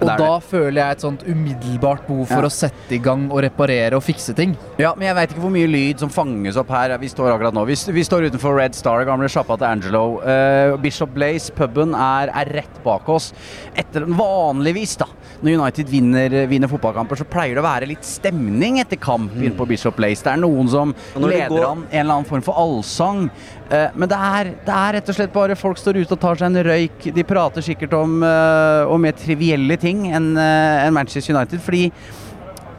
Og 0.00 0.08
Det 0.08 0.16
da 0.18 0.38
føler 0.40 0.78
jeg 0.80 0.90
et 0.96 1.00
sånt 1.04 1.22
umiddelbart 1.26 2.06
behov 2.06 2.26
for 2.28 2.42
Ja. 2.42 2.48
å 2.48 2.52
sette 2.52 2.92
i 2.92 2.98
gang 2.98 3.30
og 3.30 3.42
reparere 3.44 3.94
og 3.94 4.02
fikse 4.02 4.34
ting. 4.34 4.56
Ja, 4.78 4.92
men 4.96 5.06
jeg 5.06 5.14
veit 5.16 5.30
ikke 5.34 5.40
hvor 5.44 5.52
mye 5.54 5.68
lyd 5.70 6.00
som 6.00 6.08
fanges 6.10 6.56
opp 6.56 6.68
her. 6.74 6.96
Vi 6.98 7.08
står 7.08 7.32
akkurat 7.34 7.54
nå. 7.54 7.64
Vi, 7.66 7.76
vi 7.92 8.02
står 8.04 8.26
utenfor 8.30 8.56
Red 8.58 8.74
Star, 8.74 9.04
gamle 9.04 9.28
sjappa 9.28 9.56
til 9.56 9.66
Angelo. 9.66 10.20
Uh, 10.20 10.76
Bishop 10.82 11.14
Blaze, 11.14 11.50
puben, 11.54 11.94
er, 11.94 12.28
er 12.34 12.52
rett 12.52 12.82
bak 12.84 13.08
oss. 13.08 13.32
Etter 13.76 14.04
Vanligvis, 14.04 14.96
da, 14.98 15.06
når 15.42 15.58
United 15.60 15.88
vinner, 15.88 16.46
vinner 16.50 16.68
fotballkamper, 16.68 17.16
så 17.22 17.24
pleier 17.28 17.54
det 17.54 17.62
å 17.62 17.66
være 17.66 17.88
litt 17.88 18.04
stemning 18.04 18.80
etter 18.82 18.96
kamp 19.00 19.32
inne 19.36 19.54
på 19.56 19.66
Bishop 19.68 19.96
Blaze. 19.96 20.22
Det 20.24 20.32
er 20.34 20.42
noen 20.42 20.68
som 20.68 20.94
leder 21.16 21.48
går- 21.48 21.70
an 21.70 21.86
en 21.90 22.00
eller 22.00 22.14
annen 22.18 22.28
form 22.28 22.42
for 22.42 22.54
allsang. 22.54 23.30
Eh, 23.72 23.94
men 23.96 24.10
det 24.10 24.18
er, 24.18 24.50
det 24.66 24.74
er 24.76 24.96
rett 24.98 25.08
og 25.08 25.16
slett 25.16 25.32
bare 25.32 25.56
folk 25.56 25.78
står 25.80 26.02
ute 26.02 26.16
og 26.16 26.20
tar 26.20 26.40
seg 26.40 26.50
en 26.50 26.64
røyk. 26.66 27.08
De 27.16 27.24
prater 27.24 27.64
sikkert 27.64 27.96
om, 27.96 28.18
eh, 28.26 28.92
om 28.92 29.00
mer 29.00 29.16
trivielle 29.16 29.78
ting 29.80 30.06
enn 30.12 30.34
eh, 30.36 30.90
Manchester 30.92 31.36
United. 31.36 31.62
Fordi 31.64 31.86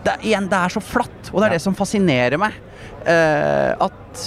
det, 0.06 0.20
igjen, 0.22 0.50
det 0.52 0.60
er 0.60 0.76
så 0.76 0.84
flatt, 0.86 1.32
og 1.32 1.42
det 1.42 1.48
er 1.48 1.58
det 1.58 1.64
som 1.64 1.78
fascinerer 1.78 2.38
meg. 2.42 2.54
eh, 3.10 3.74
at, 3.82 4.26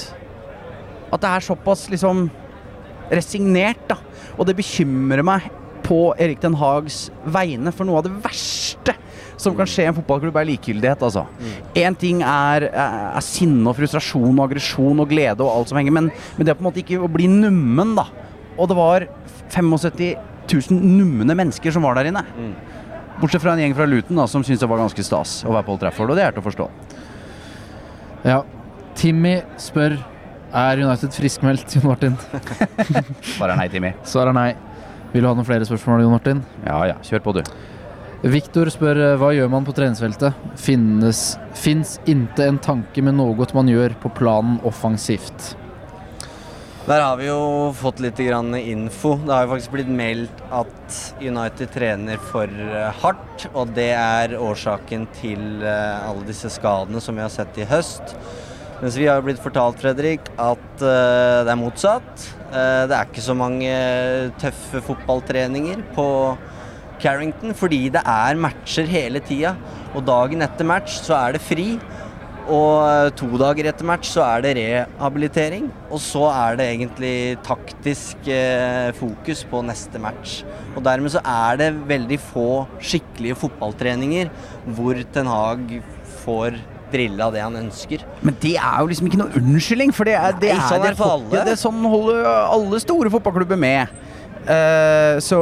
at 1.13 1.23
det 1.23 1.31
er 1.31 1.47
såpass 1.47 1.87
liksom 1.93 2.27
resignert, 3.15 3.87
da. 3.89 3.97
Og 4.37 4.47
det 4.49 4.59
bekymrer 4.59 5.23
meg 5.25 5.47
på 5.87 6.11
Erik 6.21 6.43
Den 6.43 6.59
Hags 6.61 7.07
vegne, 7.25 7.73
for 7.73 7.89
noe 7.89 8.03
av 8.03 8.09
det 8.09 8.17
verste 8.27 8.68
som 9.39 9.55
kan 9.59 9.69
skje 9.71 9.87
i 9.87 9.91
en 9.91 9.97
fotballklubb, 9.97 10.37
er 10.41 10.49
likegyldighet, 10.51 11.03
altså. 11.07 11.25
Én 11.79 11.97
ting 11.99 12.23
er, 12.27 12.69
er, 12.69 12.97
er 13.15 13.25
sinne 13.25 13.71
og 13.71 13.79
frustrasjon 13.79 14.33
og 14.35 14.45
aggresjon 14.49 15.05
og 15.05 15.11
glede 15.11 15.45
og 15.45 15.53
alt 15.53 15.73
som 15.73 15.79
henger, 15.81 15.95
men, 15.95 16.11
men 16.37 16.47
det 16.47 16.53
er 16.53 16.59
på 16.59 16.65
en 16.65 16.71
måte 16.71 16.83
ikke 16.83 16.99
å 17.03 17.11
bli 17.13 17.29
nummen, 17.31 17.95
da. 17.99 18.09
Og 18.59 18.71
det 18.71 18.79
var 18.79 19.07
75 19.55 20.17
000 20.49 20.83
numne 20.83 21.37
mennesker 21.39 21.75
som 21.75 21.85
var 21.87 21.99
der 21.99 22.11
inne. 22.11 22.25
Mm. 22.35 22.53
Bortsett 23.19 23.43
fra 23.43 23.55
en 23.55 23.63
gjeng 23.63 23.75
fra 23.75 23.87
Luton 23.89 24.19
da, 24.19 24.29
som 24.31 24.45
syntes 24.47 24.63
det 24.63 24.71
var 24.71 24.81
ganske 24.83 25.05
stas 25.07 25.41
å 25.47 25.53
være 25.55 25.67
på 25.67 25.75
Old 25.75 25.83
Trafford, 25.83 26.13
og 26.13 26.19
det 26.19 26.27
er 26.27 26.35
til 26.35 26.43
å 26.43 26.47
forstå. 26.47 26.69
Ja. 28.27 28.43
Timmy 28.99 29.39
spør 29.63 30.01
Er 30.49 30.81
United 30.81 31.13
friskmeldt, 31.13 31.75
Jon 31.77 31.85
Martin. 31.91 32.15
Bare 33.41 33.55
nei, 33.59 33.67
Timmy. 33.69 33.93
Svaret 34.09 34.33
er 34.33 34.37
nei. 34.39 34.49
Vil 35.13 35.21
du 35.21 35.29
ha 35.29 35.35
noen 35.37 35.47
flere 35.47 35.67
spørsmål, 35.69 36.07
Jon 36.07 36.15
Martin? 36.15 36.41
Ja 36.65 36.79
ja, 36.89 36.95
kjør 37.05 37.23
på, 37.27 37.35
du. 37.37 37.43
Viktor 38.27 38.67
spør 38.67 38.99
eh, 38.99 39.15
hva 39.15 39.29
gjør 39.31 39.51
man 39.53 39.63
på 39.63 39.73
treningsfeltet? 39.77 40.35
Finnes 40.59 41.37
Fins 41.55 41.99
inte 42.11 42.49
en 42.51 42.59
tanke 42.59 43.03
med 43.05 43.15
noe 43.15 43.47
man 43.55 43.71
gjør 43.71 43.95
på 44.03 44.11
planen 44.11 44.57
offensivt? 44.67 45.53
Der 46.89 47.03
har 47.05 47.19
vi 47.21 47.29
jo 47.29 47.71
fått 47.77 48.01
litt 48.01 48.19
info. 48.19 49.15
Det 49.23 49.31
har 49.31 49.45
jo 49.45 49.53
faktisk 49.53 49.71
blitt 49.71 49.93
meldt 49.93 50.43
at 50.51 50.99
United 51.21 51.71
trener 51.71 52.19
for 52.19 52.49
eh, 52.49 52.91
hardt, 53.05 53.47
og 53.55 53.71
det 53.77 53.93
er 53.95 54.35
årsaken 54.35 55.07
til 55.21 55.63
eh, 55.63 56.09
alle 56.11 56.27
disse 56.27 56.51
skadene 56.51 56.99
som 57.01 57.15
vi 57.15 57.23
har 57.23 57.31
sett 57.31 57.55
i 57.55 57.69
høst. 57.71 58.17
Mens 58.83 58.99
vi 58.99 59.07
har 59.07 59.21
jo 59.21 59.29
blitt 59.29 59.43
fortalt, 59.43 59.79
Fredrik, 59.79 60.27
at 60.39 60.79
det 60.79 61.51
er 61.51 61.59
motsatt. 61.59 62.29
Det 62.53 62.95
er 62.95 63.09
ikke 63.09 63.25
så 63.25 63.35
mange 63.35 63.73
tøffe 64.39 64.79
fotballtreninger 64.87 65.83
på 65.97 66.07
Carrington 67.03 67.55
fordi 67.57 67.87
det 67.95 68.03
er 68.03 68.41
matcher 68.41 68.89
hele 68.91 69.23
tida. 69.25 69.55
Og 69.95 70.05
dagen 70.07 70.45
etter 70.45 70.69
match 70.69 71.01
så 71.05 71.17
er 71.19 71.37
det 71.37 71.45
fri. 71.45 71.71
Og 72.49 73.13
to 73.19 73.29
dager 73.37 73.67
etter 73.69 73.85
match 73.85 74.09
så 74.15 74.23
er 74.25 74.45
det 74.45 74.55
rehabilitering. 74.57 75.67
Og 75.91 76.01
så 76.01 76.25
er 76.31 76.57
det 76.61 76.71
egentlig 76.73 77.17
taktisk 77.45 78.31
eh, 78.33 78.89
fokus 78.97 79.45
på 79.51 79.61
neste 79.67 80.01
match. 80.01 80.41
Og 80.75 80.81
dermed 80.87 81.13
så 81.13 81.23
er 81.23 81.61
det 81.61 81.71
veldig 81.91 82.19
få 82.31 82.49
skikkelige 82.81 83.37
fotballtreninger 83.45 84.33
hvor 84.77 85.01
Ten 85.13 85.29
Hag 85.29 85.79
får 86.25 86.57
drilla 86.93 87.29
det 87.35 87.43
han 87.45 87.57
ønsker. 87.61 88.05
Men 88.25 88.37
det 88.41 88.55
er 88.57 88.81
jo 88.81 88.89
liksom 88.91 89.11
ikke 89.11 89.21
noe 89.21 89.41
unnskyldning, 89.43 89.93
for 89.93 90.09
det 90.09 90.17
er, 90.17 90.37
det 90.41 90.55
Nei, 90.55 90.69
sånn 90.71 90.87
er 90.87 90.97
det 90.97 91.09
alle. 91.09 91.33
Ja, 91.37 91.45
det 91.45 91.55
er 91.55 91.61
sånn 91.61 91.85
holder 91.85 92.29
alle 92.29 92.81
store 92.81 93.13
fotballklubber 93.13 93.61
med. 93.61 93.97
Uh, 94.49 95.19
så, 95.21 95.39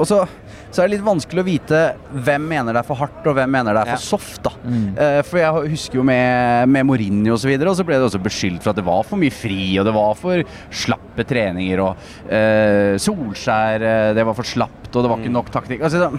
og 0.00 0.06
så, 0.10 0.24
så 0.70 0.82
er 0.82 0.88
det 0.88 0.98
litt 0.98 1.06
vanskelig 1.06 1.42
å 1.42 1.46
vite 1.46 1.82
hvem 2.12 2.44
mener 2.50 2.76
det 2.76 2.82
er 2.82 2.88
for 2.88 3.00
hardt, 3.00 3.20
og 3.24 3.36
hvem 3.38 3.50
mener 3.50 3.76
det 3.76 3.82
er 3.84 3.92
for 3.96 4.04
soft. 4.04 4.42
da. 4.44 4.52
Eh, 4.68 5.20
for 5.26 5.40
jeg 5.40 5.74
husker 5.74 6.00
jo 6.00 6.06
med, 6.06 6.68
med 6.68 6.86
Mourinho 6.88 7.34
og 7.34 7.40
så 7.42 7.50
videre, 7.50 7.72
og 7.72 7.78
så 7.78 7.86
ble 7.88 7.96
det 7.98 8.08
også 8.08 8.20
beskyldt 8.22 8.64
for 8.64 8.74
at 8.74 8.80
det 8.80 8.86
var 8.86 9.04
for 9.08 9.20
mye 9.20 9.34
fri, 9.34 9.78
og 9.80 9.88
det 9.88 9.94
var 9.96 10.18
for 10.18 10.44
slappe 10.84 11.26
treninger, 11.28 11.82
og 11.84 12.08
uh, 12.28 12.96
Solskjær 13.02 13.84
eh, 13.84 14.10
Det 14.16 14.24
var 14.28 14.36
for 14.36 14.48
slapt, 14.48 14.90
og 14.92 15.04
det 15.04 15.10
var 15.10 15.22
ikke 15.22 15.34
nok 15.34 15.52
taktikk. 15.54 15.86
Altså, 15.88 16.10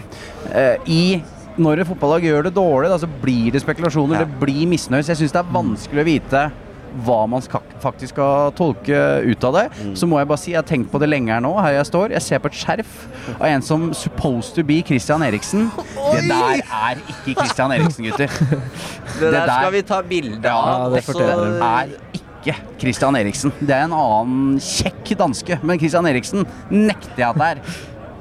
eh, 0.54 0.90
I 0.90 1.04
når 1.60 1.82
et 1.82 1.90
fotballag 1.90 2.24
gjør 2.24 2.48
det 2.48 2.56
dårlig, 2.56 2.90
da, 2.92 2.98
så 3.02 3.10
blir 3.22 3.52
det 3.52 3.62
spekulasjoner, 3.64 4.22
Ja. 4.22 4.26
det 4.26 4.40
blir 4.40 4.66
misnøye. 4.70 5.04
Så 5.04 5.12
jeg 5.14 5.24
syns 5.24 5.36
det 5.36 5.42
er 5.42 5.54
vanskelig 5.54 6.04
å 6.04 6.08
vite 6.08 6.44
hva 7.06 7.20
man 7.30 7.44
faktisk 7.82 8.14
skal 8.16 8.52
tolke 8.58 9.00
ut 9.26 9.44
av 9.50 9.58
det. 9.58 9.66
Så 10.00 10.08
må 10.10 10.20
jeg 10.20 10.30
bare 10.30 10.42
si, 10.42 10.52
jeg 10.54 10.60
har 10.62 10.68
tenkt 10.68 10.92
på 10.92 11.02
det 11.02 11.10
lenge 11.12 11.32
her 11.34 11.44
nå, 11.44 11.52
her 11.62 11.76
jeg 11.78 11.90
står. 11.90 12.14
Jeg 12.16 12.26
ser 12.26 12.42
på 12.44 12.52
et 12.52 12.60
skjerf 12.60 12.96
av 13.38 13.46
en 13.50 13.66
som 13.66 13.90
supposed 13.98 14.56
to 14.58 14.66
be 14.68 14.80
Christian 14.86 15.24
Eriksen. 15.26 15.68
Det 16.14 16.24
der 16.30 16.64
er 16.64 17.02
ikke 17.04 17.36
Christian 17.42 17.76
Eriksen, 17.76 18.10
gutter. 18.10 18.34
Det, 19.20 19.34
Det 19.34 19.34
der 19.36 19.50
skal 19.52 19.72
vi 19.74 19.82
ta 19.84 20.02
bilde 20.06 20.48
Ja, 20.48 20.56
av. 20.86 20.94
det 20.94 21.02
forteller 21.04 21.58
Det 21.58 21.68
er 21.68 22.20
ikke 22.20 22.56
Christian 22.80 23.18
Eriksen. 23.20 23.52
Det 23.60 23.74
er 23.76 23.88
en 23.88 23.96
annen 23.98 24.60
kjekk 24.64 25.12
danske, 25.20 25.58
men 25.66 25.80
Christian 25.82 26.08
Eriksen 26.08 26.46
nekter 26.72 27.20
jeg 27.20 27.28
at 27.28 27.40
det 27.42 27.48
er. 27.50 27.80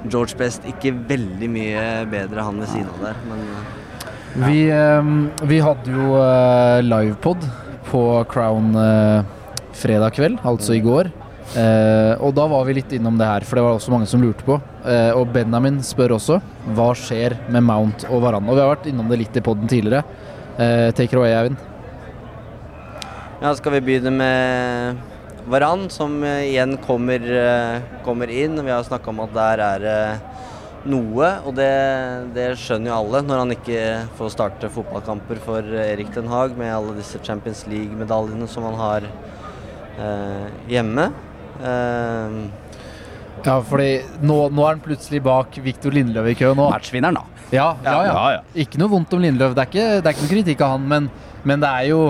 George 0.08 0.36
Best 0.38 0.66
ikke 0.66 0.92
veldig 1.08 1.48
mye 1.50 1.84
bedre 2.10 2.44
han 2.46 2.58
ved 2.62 2.70
siden 2.72 2.90
av 2.96 3.04
der, 3.10 3.20
men 3.28 3.44
ja. 3.46 3.62
Vi, 4.38 4.58
um, 4.70 5.14
vi 5.50 5.58
hadde 5.64 5.90
jo 5.90 6.12
uh, 6.14 6.78
livepod 6.84 7.42
på 7.88 8.02
Crown 8.30 8.74
eh, 8.76 9.24
fredag 9.78 10.14
kveld, 10.18 10.38
altså 10.46 10.76
i 10.76 10.82
går. 10.84 11.10
Eh, 11.56 12.12
og 12.20 12.34
da 12.36 12.44
var 12.50 12.66
vi 12.68 12.76
litt 12.76 12.92
innom 12.92 13.16
det 13.16 13.28
her, 13.28 13.46
for 13.48 13.56
det 13.56 13.64
var 13.64 13.78
også 13.78 13.92
mange 13.94 14.08
som 14.10 14.22
lurte 14.22 14.44
på. 14.44 14.58
Eh, 14.84 15.10
og 15.16 15.30
Benjamin 15.32 15.80
spør 15.84 16.18
også 16.18 16.40
hva 16.76 16.90
skjer 16.98 17.38
med 17.48 17.64
Mount 17.64 18.04
og 18.10 18.22
Varan. 18.24 18.48
Og 18.48 18.58
vi 18.58 18.64
har 18.64 18.72
vært 18.74 18.88
innom 18.90 19.08
det 19.08 19.22
litt 19.22 19.38
i 19.38 19.44
poden 19.44 19.70
tidligere. 19.70 20.04
Eh, 20.58 20.88
take 20.92 21.12
it 21.12 21.18
away, 21.20 21.32
Eivind. 21.32 21.60
Ja, 23.38 23.54
skal 23.54 23.78
vi 23.78 23.84
begynne 23.86 24.12
med 24.12 25.46
Varan, 25.48 25.86
som 25.94 26.18
igjen 26.26 26.76
kommer, 26.84 27.22
kommer 28.04 28.28
inn. 28.28 28.58
Vi 28.60 28.74
har 28.74 28.84
snakka 28.84 29.14
om 29.14 29.22
at 29.24 29.36
der 29.36 29.62
er 29.64 29.86
noe, 30.90 31.28
og 31.46 31.54
det, 31.58 31.68
det 32.36 32.46
skjønner 32.60 32.90
jo 32.90 32.96
alle 32.98 33.20
når 33.26 33.42
han 33.42 33.54
ikke 33.54 33.82
får 34.18 34.32
starte 34.34 34.70
fotballkamper 34.72 35.40
for 35.44 35.66
eh, 35.74 35.92
Erik 35.94 36.10
Den 36.14 36.30
Haag 36.32 36.56
med 36.58 36.72
alle 36.74 36.96
disse 36.98 37.20
Champions 37.24 37.64
League-medaljene 37.70 38.48
som 38.50 38.66
han 38.68 38.78
har 38.80 39.08
eh, 39.08 40.48
hjemme. 40.72 41.10
Eh, 41.60 42.40
Ja, 43.46 43.60
fordi 43.62 44.00
nå, 44.26 44.36
nå 44.50 44.64
er 44.66 44.72
han 44.74 44.80
plutselig 44.82 45.20
bak 45.22 45.54
Viktor 45.62 45.94
Lindløv 45.94 46.26
i 46.32 46.34
kø 46.34 46.48
nå. 46.58 46.64
Matchvinneren, 46.72 47.20
da. 47.20 47.44
Ja, 47.54 47.68
ja, 47.84 47.92
ja. 47.92 48.00
Ja, 48.08 48.22
ja. 48.34 48.40
Ikke 48.64 48.80
noe 48.82 48.90
vondt 48.92 49.12
om 49.14 49.22
Lindløv. 49.22 49.54
Det 49.54 49.62
er 49.62 49.70
ikke, 49.70 49.84
det 50.02 50.10
er 50.10 50.16
ikke 50.16 50.24
noe 50.26 50.32
kritikk 50.32 50.64
av 50.66 50.72
han, 50.74 50.88
men, 50.90 51.06
men 51.46 51.62
det 51.62 51.70
er 51.70 51.86
jo 51.92 52.00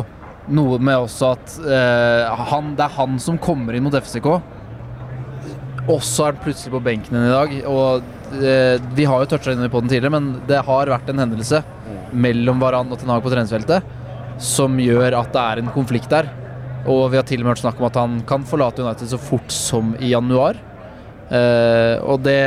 noe 0.48 0.78
med 0.80 1.04
også 1.04 1.34
at 1.34 1.58
eh, 1.60 2.40
han, 2.48 2.72
det 2.78 2.86
er 2.86 2.94
han 2.96 3.18
som 3.20 3.36
kommer 3.44 3.76
inn 3.76 3.84
mot 3.84 3.94
FCK. 3.98 4.30
Også 5.88 6.24
er 6.24 6.32
han 6.32 6.40
plutselig 6.46 6.72
på 6.74 6.80
benken 6.88 7.16
igjen 7.16 7.28
i 7.28 7.34
dag. 7.34 7.54
Og 7.68 8.08
Vi 8.30 9.04
har 9.08 9.22
jo 9.22 9.28
toucha 9.30 9.54
inn 9.54 9.70
på 9.72 9.80
den 9.80 9.90
tidligere, 9.90 10.12
men 10.14 10.42
det 10.48 10.60
har 10.66 10.90
vært 10.92 11.08
en 11.12 11.22
hendelse 11.22 11.62
mellom 12.12 12.60
Varan 12.60 12.90
og 12.92 13.00
Ten 13.00 13.10
Hag 13.12 13.22
på 13.24 13.32
treningsfeltet 13.32 13.96
som 14.38 14.78
gjør 14.80 15.16
at 15.18 15.32
det 15.34 15.42
er 15.42 15.62
en 15.62 15.72
konflikt 15.74 16.10
der. 16.12 16.30
Og 16.88 17.10
vi 17.12 17.18
har 17.18 17.26
til 17.26 17.42
og 17.42 17.46
med 17.46 17.56
hørt 17.56 17.64
snakk 17.64 17.80
om 17.80 17.88
at 17.88 17.98
han 17.98 18.18
kan 18.26 18.46
forlate 18.48 18.84
United 18.84 19.10
så 19.10 19.18
fort 19.20 19.50
som 19.52 19.92
i 19.98 20.12
januar. 20.14 20.58
Eh, 21.28 21.98
og 22.00 22.22
det, 22.24 22.40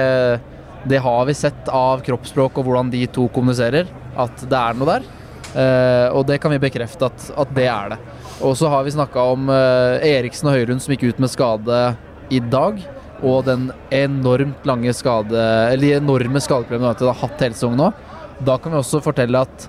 det 0.89 1.01
har 1.03 1.25
vi 1.27 1.37
sett 1.37 1.69
av 1.69 2.01
kroppsspråk 2.05 2.57
og 2.57 2.67
hvordan 2.67 2.89
de 2.93 3.03
to 3.11 3.27
kommuniserer, 3.33 3.91
at 4.17 4.45
det 4.47 4.61
er 4.61 4.79
noe 4.79 4.95
der. 4.95 5.09
Eh, 5.51 6.07
og 6.15 6.25
det 6.29 6.39
kan 6.41 6.53
vi 6.55 6.61
bekrefte 6.63 7.11
at, 7.11 7.27
at 7.43 7.53
det 7.57 7.67
er 7.69 7.93
det. 7.93 7.99
Og 8.41 8.55
så 8.57 8.71
har 8.71 8.87
vi 8.87 8.95
snakka 8.95 9.27
om 9.35 9.51
eh, 9.53 10.07
Eriksen 10.15 10.49
og 10.49 10.57
Høylund 10.57 10.81
som 10.81 10.95
gikk 10.95 11.11
ut 11.11 11.21
med 11.21 11.33
skade 11.33 11.83
i 12.31 12.39
dag. 12.41 12.79
Og 13.21 13.45
den 13.45 13.67
enormt 13.93 14.65
lange 14.65 14.93
skade 14.97 15.37
Eller 15.69 15.83
de 15.83 15.91
enorme 15.99 16.41
skadeproblemene 16.41 16.89
United 16.89 17.11
har 17.11 17.19
hatt 17.21 17.43
hele 17.45 17.57
sesongen 17.57 17.83
nå. 17.83 17.91
Da 18.41 18.57
kan 18.57 18.73
vi 18.73 18.79
også 18.81 19.03
fortelle 19.05 19.43
at 19.45 19.67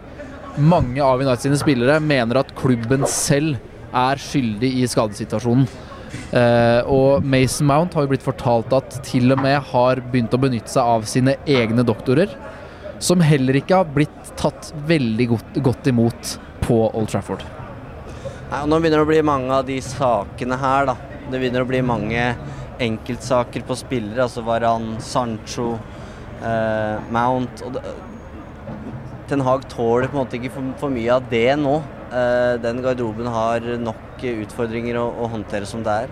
mange 0.57 1.01
av 1.05 1.21
United 1.21 1.47
sine 1.47 1.59
spillere 1.61 2.01
mener 2.01 2.41
at 2.41 2.53
klubben 2.57 3.05
selv 3.09 3.59
er 3.93 4.21
skyldig 4.21 4.71
i 4.81 4.87
skadesituasjonen. 4.88 5.67
Eh, 6.33 6.81
og 6.88 7.25
Mason 7.25 7.69
Mount 7.69 7.95
har 7.97 8.05
jo 8.05 8.12
blitt 8.12 8.25
fortalt 8.25 8.73
at 8.77 8.99
til 9.07 9.33
og 9.33 9.41
med 9.45 9.59
har 9.73 10.03
begynt 10.12 10.35
å 10.37 10.41
benytte 10.41 10.73
seg 10.73 10.93
av 10.97 11.07
sine 11.09 11.37
egne 11.49 11.85
doktorer. 11.88 12.33
Som 13.03 13.25
heller 13.25 13.59
ikke 13.59 13.81
har 13.81 13.88
blitt 13.91 14.35
tatt 14.38 14.71
veldig 14.88 15.29
godt, 15.33 15.61
godt 15.65 15.88
imot 15.91 16.37
på 16.62 16.79
Old 16.93 17.11
Trafford. 17.12 17.45
Nei, 18.53 18.61
nå 18.69 18.79
begynner 18.79 19.01
det 19.01 19.07
å 19.07 19.09
bli 19.09 19.23
mange 19.25 19.57
av 19.57 19.65
de 19.67 19.79
sakene 19.85 20.59
her, 20.61 20.93
da. 20.93 20.97
Det 21.33 21.38
begynner 21.38 21.65
å 21.65 21.69
bli 21.69 21.81
mange 21.87 22.27
enkeltsaker 22.85 23.64
på 23.68 23.79
spillere. 23.79 24.27
Altså 24.27 24.45
Varan, 24.47 24.97
Sancho, 25.03 25.75
eh, 26.42 27.12
Mount. 27.14 27.64
Og 27.66 27.77
det, 27.77 27.85
Ten 29.31 29.40
Hag 29.40 29.64
tåler 29.71 30.11
på 30.11 30.18
en 30.18 30.25
måte 30.25 30.37
ikke 30.37 30.53
for, 30.53 30.73
for 30.81 30.92
mye 30.92 31.12
av 31.14 31.29
det 31.31 31.55
nå. 31.61 31.79
Eh, 32.12 32.55
den 32.61 32.83
garderoben 32.85 33.29
har 33.33 33.64
nok 33.81 34.21
utfordringer 34.23 34.99
å, 35.01 35.07
å, 35.25 35.29
håndtere 35.33 35.66
som 35.66 35.81
det 35.83 35.95
er. 36.05 36.11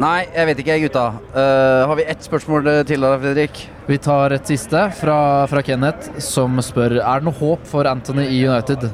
Nei, 0.00 0.24
jeg 0.32 0.48
vet 0.48 0.62
ikke, 0.62 0.78
gutta. 0.86 1.04
Uh, 1.34 1.82
har 1.90 1.98
vi 1.98 2.06
ett 2.08 2.24
spørsmål 2.24 2.70
til 2.88 3.04
da, 3.04 3.12
Fredrik? 3.20 3.60
Vi 3.86 3.98
tar 4.02 4.34
et 4.34 4.48
siste 4.48 4.86
fra, 4.98 5.18
fra 5.50 5.62
Kenneth, 5.66 6.14
som 6.24 6.56
spør 6.64 6.96
Er 6.98 7.20
det 7.20 7.28
noe 7.28 7.38
håp 7.38 7.66
for 7.68 7.86
Anthony 7.90 8.24
i 8.32 8.40
United. 8.48 8.88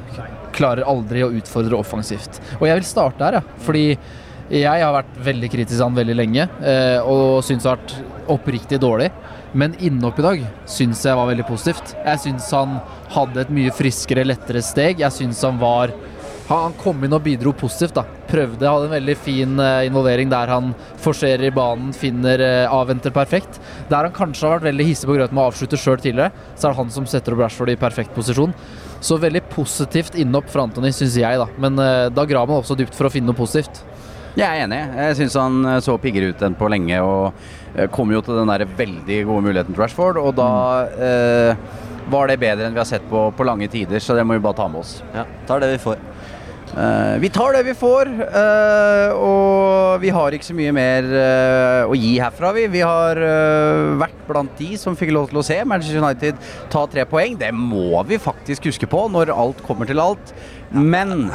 Klarer 0.56 0.88
aldri 0.90 1.22
å 1.24 1.30
utfordre 1.38 1.78
offensivt. 1.78 2.40
Og 2.58 2.66
jeg 2.68 2.80
vil 2.80 2.88
starte 2.88 3.24
her, 3.24 3.38
ja. 3.38 3.60
Fordi 3.64 3.86
jeg 4.48 4.80
har 4.80 4.94
vært 4.94 5.16
veldig 5.26 5.48
kritisk 5.52 5.76
til 5.76 5.84
han 5.84 5.96
veldig 5.98 6.14
lenge, 6.16 6.46
eh, 6.64 6.98
og 7.04 7.44
syns 7.44 7.64
det 7.64 7.68
har 7.68 7.80
vært 7.82 8.28
oppriktig 8.32 8.78
dårlig. 8.80 9.10
Men 9.52 9.74
innhopp 9.80 10.20
i 10.20 10.24
dag 10.24 10.44
syns 10.68 11.04
jeg 11.04 11.16
var 11.16 11.28
veldig 11.28 11.44
positivt. 11.48 11.94
Jeg 12.04 12.20
syns 12.24 12.48
han 12.56 12.78
hadde 13.12 13.42
et 13.44 13.52
mye 13.52 13.72
friskere, 13.72 14.24
lettere 14.24 14.62
steg. 14.64 15.02
Jeg 15.04 15.14
syns 15.14 15.42
han 15.44 15.60
var 15.60 15.92
Han 16.48 16.72
kom 16.80 17.02
inn 17.04 17.12
og 17.12 17.20
bidro 17.26 17.52
positivt. 17.52 17.92
da 17.92 18.06
Prøvde, 18.28 18.64
hadde 18.64 18.86
en 18.86 18.94
veldig 18.94 19.16
fin 19.20 19.50
uh, 19.60 19.84
involvering 19.84 20.30
der 20.30 20.48
han 20.48 20.70
forserer 20.96 21.44
i 21.44 21.52
banen, 21.52 21.92
finner 21.92 22.40
uh, 22.40 22.72
avventer 22.72 23.12
perfekt. 23.12 23.60
Der 23.90 24.08
han 24.08 24.14
kanskje 24.16 24.46
har 24.46 24.54
vært 24.56 24.70
veldig 24.70 24.86
hissig 24.88 25.10
på 25.10 25.18
grøten 25.18 25.36
med 25.36 25.44
å 25.44 25.50
avslutte 25.50 25.76
sjøl 25.76 26.00
tidligere, 26.00 26.32
så 26.56 26.70
er 26.70 26.72
det 26.72 26.80
han 26.80 26.94
som 26.94 27.04
setter 27.04 27.36
opp 27.36 27.42
Rashford 27.44 27.74
i 27.74 27.76
perfekt 27.76 28.16
posisjon. 28.16 28.56
Så 29.04 29.20
veldig 29.20 29.44
positivt 29.52 30.16
innopp 30.16 30.48
fra 30.48 30.64
Antony, 30.64 30.88
syns 30.88 31.20
jeg, 31.20 31.36
da. 31.36 31.50
Men 31.60 31.76
da 31.76 32.24
graver 32.24 32.54
man 32.54 32.64
også 32.64 32.80
dypt 32.80 32.96
for 32.96 33.10
å 33.10 33.12
finne 33.12 33.28
noe 33.28 33.36
positivt. 33.36 33.84
Jeg 34.38 34.46
er 34.46 34.64
enig. 34.68 34.78
Jeg 34.94 35.16
syns 35.18 35.36
han 35.40 35.70
så 35.82 35.96
piggere 35.98 36.30
ut 36.30 36.42
enn 36.46 36.54
på 36.58 36.68
lenge. 36.70 37.00
Og 37.02 37.88
kom 37.94 38.12
jo 38.14 38.22
til 38.24 38.38
den 38.38 38.50
der 38.52 38.66
veldig 38.78 39.18
gode 39.26 39.44
muligheten 39.48 39.74
til 39.74 39.82
Rashford, 39.82 40.18
og 40.22 40.36
da 40.38 40.50
mm. 40.86 41.02
eh, 41.08 41.88
var 42.12 42.30
det 42.30 42.38
bedre 42.40 42.68
enn 42.68 42.76
vi 42.76 42.80
har 42.80 42.88
sett 42.88 43.04
på, 43.10 43.28
på 43.36 43.46
lange 43.46 43.68
tider. 43.70 44.00
Så 44.02 44.16
det 44.16 44.24
må 44.26 44.38
vi 44.38 44.44
bare 44.44 44.58
ta 44.60 44.68
med 44.70 44.84
oss. 44.84 44.98
Ja, 45.14 45.26
tar 45.48 45.64
det 45.64 45.72
vi 45.74 45.82
får. 45.82 45.98
Uh, 46.68 47.16
vi 47.18 47.30
tar 47.32 47.54
det 47.56 47.62
vi 47.64 47.72
får, 47.72 48.10
uh, 48.28 49.14
og 49.16 50.02
vi 50.02 50.10
har 50.12 50.34
ikke 50.36 50.46
så 50.50 50.56
mye 50.56 50.74
mer 50.76 51.06
uh, 51.08 51.88
å 51.88 51.96
gi 51.96 52.12
herfra. 52.20 52.52
Vi, 52.54 52.66
vi 52.70 52.82
har 52.84 53.18
vært 53.98 54.18
blant 54.28 54.52
de 54.60 54.76
som 54.78 54.96
fikk 54.98 55.14
lov 55.16 55.30
til 55.30 55.40
å 55.40 55.46
se 55.46 55.56
Manchester 55.64 56.02
United 56.02 56.42
ta 56.70 56.84
tre 56.92 57.06
poeng. 57.08 57.38
Det 57.40 57.50
må 57.56 58.02
vi 58.08 58.20
faktisk 58.20 58.68
huske 58.68 58.90
på 58.90 59.06
når 59.14 59.32
alt 59.32 59.64
kommer 59.66 59.88
til 59.88 60.02
alt. 60.04 60.34
Men 60.70 61.30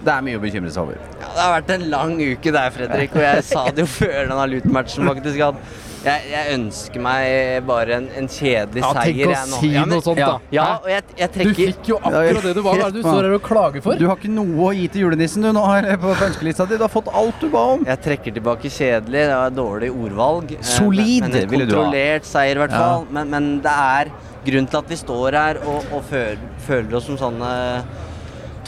det 0.00 0.14
er 0.14 0.24
mye 0.24 0.38
å 0.38 0.42
bekymre 0.42 0.72
seg 0.72 0.88
over. 0.88 0.98
Ja, 1.20 1.28
det 1.28 1.44
har 1.44 1.54
vært 1.58 1.70
en 1.76 1.86
lang 1.92 2.16
uke 2.16 2.56
der, 2.56 2.72
Fredrik. 2.74 3.14
Og 3.16 3.24
jeg 3.26 3.46
sa 3.50 3.68
det 3.68 3.84
jo 3.84 3.92
før 3.92 4.18
denne 4.30 4.50
Luton-matchen, 4.54 5.08
faktisk. 5.10 5.40
at 5.50 5.88
jeg, 6.00 6.30
jeg, 6.30 6.52
ønsker 6.54 7.02
meg 7.04 7.66
bare 7.68 7.98
en, 7.98 8.06
en 8.16 8.28
kjedelig 8.30 8.80
ja, 8.80 8.92
seier. 8.96 9.32
Tenk 9.34 9.50
å 9.52 9.58
si 9.60 9.68
ja, 9.74 9.82
men, 9.84 9.92
noe 9.92 10.04
sånt, 10.04 10.20
da. 10.22 10.38
Ja, 10.54 10.64
jeg, 10.88 11.04
jeg 11.18 11.32
trekker... 11.34 11.50
Du 11.50 11.60
fikk 11.60 11.90
jo 11.92 11.98
akkurat 12.00 12.46
det 12.48 12.54
du 12.56 12.62
var. 12.64 12.78
Hva 12.80 12.86
er 12.86 12.94
det 12.94 13.02
du 13.02 13.04
står 13.04 13.28
her 13.28 13.36
og 13.36 13.44
klager 13.44 13.84
for? 13.84 14.00
Du 14.00 14.06
har 14.08 14.16
ikke 14.16 14.32
noe 14.32 14.70
å 14.70 14.72
gi 14.78 14.86
til 14.94 15.04
julenissen 15.04 15.44
du 15.44 15.50
nå 15.52 15.66
har 15.68 15.90
på 16.00 16.14
ønskelista 16.16 16.64
di. 16.70 16.80
Du 16.80 16.86
har 16.86 16.92
fått 16.92 17.12
alt 17.20 17.44
du 17.44 17.50
ba 17.52 17.66
om. 17.74 17.84
Jeg 17.88 18.04
trekker 18.08 18.36
tilbake 18.38 18.72
kjedelig. 18.72 19.26
Det 19.28 19.38
var 19.42 19.56
dårlig 19.60 19.92
ordvalg. 19.92 20.56
Eh, 20.56 20.66
Solid, 20.72 21.26
men, 21.26 21.36
men 21.36 21.40
en 21.44 21.52
kontrollert 21.58 22.30
seier, 22.32 22.56
i 22.56 22.64
hvert 22.64 22.76
fall. 22.78 23.08
Men, 23.12 23.34
men, 23.36 23.50
det 23.60 23.76
er 24.00 24.14
grunnen 24.46 24.72
til 24.72 24.80
at 24.80 24.94
vi 24.94 25.02
står 25.04 25.36
her 25.36 25.60
og, 25.68 25.84
og 25.92 26.06
føler, 26.08 26.40
føler 26.64 26.96
oss 26.96 27.10
som 27.10 27.20
sånne 27.20 27.50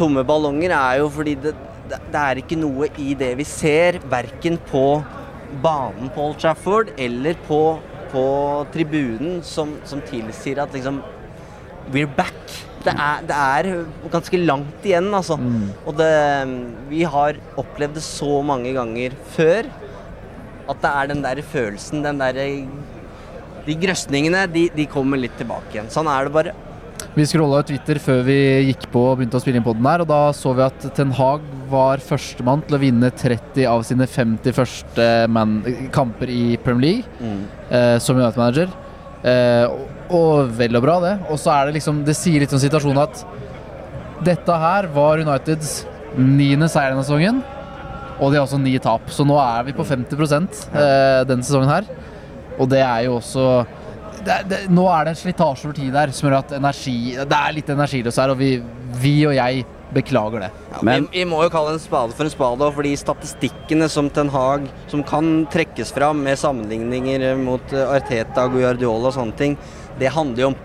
tomme 0.02 0.26
ballonger, 0.26 0.74
er 0.74 0.98
jo 1.00 1.08
fordi 1.14 1.38
det, 1.46 1.54
det, 1.88 2.18
er 2.18 2.42
ikke 2.42 2.58
noe 2.58 2.90
i 3.00 3.14
det 3.18 3.32
vi 3.38 3.46
ser, 3.48 4.02
verken 4.10 4.58
på 4.68 4.86
banen 5.62 6.10
på 6.12 6.28
Old 6.28 6.38
Trafford 6.42 6.92
eller 7.00 7.38
på 7.46 7.62
på 8.12 8.26
tribunen 8.74 9.40
som, 9.46 9.76
som 9.88 10.02
tilsier 10.08 10.62
at 10.62 10.74
liksom 10.76 11.02
We're 11.92 12.06
back. 12.06 12.36
Det 12.84 12.92
er, 12.94 13.24
det 13.26 13.36
er 13.36 13.66
ganske 14.10 14.38
langt 14.38 14.84
igjen, 14.86 15.08
altså. 15.14 15.34
Mm. 15.38 15.72
Og 15.82 15.96
det 15.98 16.12
Vi 16.92 17.02
har 17.02 17.38
opplevd 17.58 17.96
det 17.98 18.04
så 18.06 18.38
mange 18.46 18.70
ganger 18.76 19.16
før 19.34 19.66
at 20.70 20.78
det 20.84 20.92
er 20.92 21.10
den 21.10 21.24
der 21.24 21.42
følelsen, 21.42 22.04
den 22.04 22.20
derre 22.22 22.46
De 23.66 23.74
grøsningene, 23.82 24.46
de, 24.50 24.68
de 24.74 24.86
kommer 24.90 25.18
litt 25.18 25.34
tilbake 25.38 25.74
igjen. 25.74 25.90
Sånn 25.90 26.10
er 26.10 26.26
det 26.26 26.34
bare. 26.34 26.54
Vi 27.12 27.26
scrolla 27.28 27.58
Twitter 27.68 27.98
før 28.00 28.22
vi 28.24 28.34
gikk 28.70 28.86
på 28.92 29.00
og 29.10 29.18
begynte 29.18 29.36
å 29.36 29.42
spille 29.42 29.58
inn 29.60 29.64
poden 29.66 29.84
her, 29.84 30.00
og 30.00 30.08
da 30.08 30.20
så 30.32 30.54
vi 30.56 30.62
at 30.64 30.86
Ten 30.96 31.10
Hag 31.12 31.42
var 31.68 32.00
førstemann 32.00 32.62
til 32.64 32.78
å 32.78 32.80
vinne 32.80 33.10
30 33.12 33.66
av 33.68 33.84
sine 33.84 34.06
50 34.08 34.56
første 34.56 35.08
kamper 35.92 36.32
i 36.32 36.56
Premier 36.64 36.86
League 36.86 37.20
mm. 37.20 37.42
eh, 37.68 37.96
som 38.00 38.16
United-manager. 38.16 38.72
Eh, 39.28 39.66
og, 39.68 39.82
og, 40.08 40.54
vel 40.56 40.80
og 40.80 40.86
bra, 40.86 40.96
det. 41.04 41.12
Og 41.28 41.36
så 41.40 41.52
er 41.52 41.68
det 41.68 41.76
liksom 41.76 42.00
Det 42.08 42.16
sier 42.16 42.42
litt 42.42 42.56
om 42.56 42.62
situasjonen 42.62 43.02
at 43.04 43.20
dette 44.24 44.56
her 44.64 44.88
var 44.96 45.20
Uniteds 45.20 45.82
niende 46.16 46.70
seier 46.72 46.94
denne 46.94 47.04
sesongen, 47.04 47.44
og 48.22 48.32
de 48.32 48.40
har 48.40 48.46
også 48.46 48.62
ni 48.62 48.72
tap. 48.80 49.12
Så 49.12 49.28
nå 49.28 49.36
er 49.42 49.68
vi 49.68 49.76
på 49.76 49.84
50 49.84 50.16
eh, 50.16 51.20
denne 51.28 51.44
sesongen 51.44 51.76
her, 51.76 51.92
og 52.56 52.72
det 52.72 52.80
er 52.80 53.04
jo 53.10 53.18
også 53.20 53.46
det, 54.26 54.38
det, 54.50 54.58
nå 54.72 54.86
er 54.92 55.06
det 55.06 55.14
en 55.14 55.20
slitasje 55.22 55.68
over 55.68 55.76
tid 55.78 55.92
der 55.94 56.12
som 56.14 56.28
gjør 56.28 56.38
at 56.40 56.56
energi 56.56 56.96
Det 57.18 57.38
er 57.38 57.54
litt 57.56 57.70
energiløst 57.72 58.20
her, 58.22 58.32
og 58.34 58.40
vi, 58.40 58.56
vi, 59.02 59.14
og 59.28 59.36
jeg 59.36 59.64
beklager 59.92 60.46
det. 60.46 60.50
Ja, 60.72 60.80
Men 60.88 61.06
vi, 61.10 61.20
vi, 61.20 61.28
må 61.28 61.42
jo 61.44 61.52
kalle 61.52 61.74
en 61.76 61.82
spade 61.82 62.16
for 62.16 62.26
en 62.26 62.32
spade, 62.32 62.68
fordi 62.76 62.92
statistikkene 62.96 63.88
som 63.92 64.08
Ten 64.10 64.32
Hag 64.32 64.66
som 64.90 65.04
kan 65.06 65.46
trekkes 65.52 65.92
fram 65.92 66.22
med 66.24 66.40
sammenligninger 66.40 67.36
mot 67.40 67.74
eh, 67.76 67.96
Arteta, 67.96 68.46
Guardiola 68.52 69.10
og 69.10 69.16
sånne 69.18 69.36
ting, 69.38 69.58
det 70.00 70.14
handler 70.14 70.46
jo 70.46 70.52
om 70.52 70.60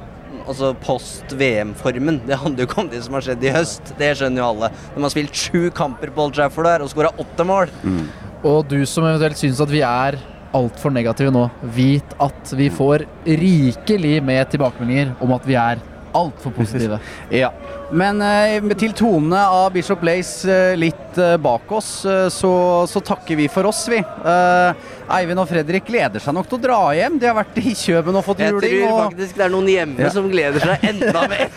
altså 0.47 0.71
post 0.79 1.33
VM-formen. 1.35 2.21
Det 2.27 2.39
handler 2.39 2.63
jo 2.63 2.69
ikke 2.69 2.81
om 2.85 2.89
det 2.91 3.01
som 3.03 3.17
har 3.17 3.25
skjedd 3.25 3.43
i 3.43 3.51
høst. 3.51 3.91
Det 3.99 4.13
skjønner 4.15 4.43
jo 4.43 4.47
alle. 4.53 4.71
De 4.95 5.03
har 5.03 5.13
spilt 5.13 5.43
sju 5.43 5.67
kamper 5.75 6.13
på 6.13 6.23
Old 6.23 6.37
Trafford 6.37 6.69
der 6.69 6.85
og 6.85 6.91
skåra 6.93 7.11
åtte 7.19 7.47
mål. 7.47 7.71
Mm. 7.83 8.05
Og 8.47 8.63
du 8.69 8.79
som 8.87 9.07
eventuelt 9.07 9.39
syns 9.39 9.59
at 9.63 9.71
vi 9.71 9.83
er 9.83 10.19
altfor 10.55 10.93
negative 10.95 11.33
nå. 11.33 11.47
Vit 11.75 12.15
at 12.23 12.53
vi 12.57 12.69
får 12.73 13.05
rikelig 13.25 14.17
med 14.23 14.51
tilbakemeldinger 14.53 15.15
om 15.23 15.33
at 15.36 15.47
vi 15.47 15.57
er 15.60 15.81
altfor 16.17 16.53
positive. 16.56 16.99
ja. 17.43 17.51
Men 17.91 18.19
eh, 18.21 18.75
til 18.75 18.91
tonene 18.97 19.39
av 19.47 19.71
Bishop 19.71 20.01
Lace 20.03 20.49
eh, 20.51 20.75
litt 20.80 21.19
eh, 21.21 21.38
bak 21.39 21.71
oss, 21.71 21.91
eh, 22.06 22.27
så, 22.34 22.51
så, 22.89 22.99
takker 22.99 23.39
vi 23.39 23.47
for 23.51 23.69
oss, 23.69 23.86
vi. 23.91 24.01
Eh, 24.01 24.88
Eivind 25.17 25.39
og 25.39 25.47
Fredrik 25.47 25.88
gleder 25.88 26.19
seg 26.19 26.36
nok 26.36 26.49
til 26.49 26.58
å 26.60 26.63
dra 26.65 26.80
hjem. 26.97 27.15
De 27.21 27.30
har 27.30 27.38
vært 27.38 27.60
i 27.62 27.71
Kjøben 27.71 28.17
og 28.19 28.25
fått 28.27 28.43
juling. 28.43 28.65
Jeg 28.67 28.89
tror 28.89 29.03
faktisk 29.06 29.39
det 29.39 29.45
er 29.45 29.53
noen 29.53 29.69
hjemme 29.71 30.03
ja. 30.03 30.12
som 30.12 30.27
gleder 30.32 30.65
seg 30.67 30.88
enda 30.91 31.23
mer. 31.32 31.47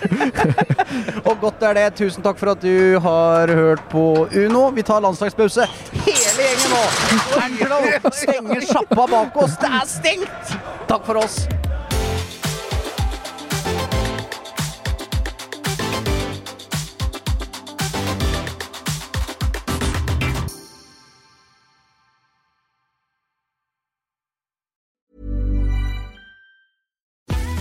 og 1.24 1.34
godt 1.42 1.66
er 1.66 1.80
det. 1.80 1.86
Tusen 1.98 2.22
takk 2.26 2.38
for 2.38 2.54
at 2.54 2.62
du 2.62 3.00
har 3.02 3.50
hørt 3.50 3.82
på 3.90 4.04
Uno. 4.30 4.68
Vi 4.76 4.86
tar 4.86 5.02
landslagspause 5.02 5.66
hele 6.06 6.46
gjengen 6.46 6.76
nå. 6.76 6.84
Angelo 7.42 7.80
stenger 8.14 8.68
sjappa 8.70 9.08
bak 9.16 9.42
oss. 9.42 9.58
Det 9.58 9.72
er 9.80 9.90
stengt! 9.98 10.54
Takk 10.90 11.02
for 11.06 11.24
oss. 11.24 11.42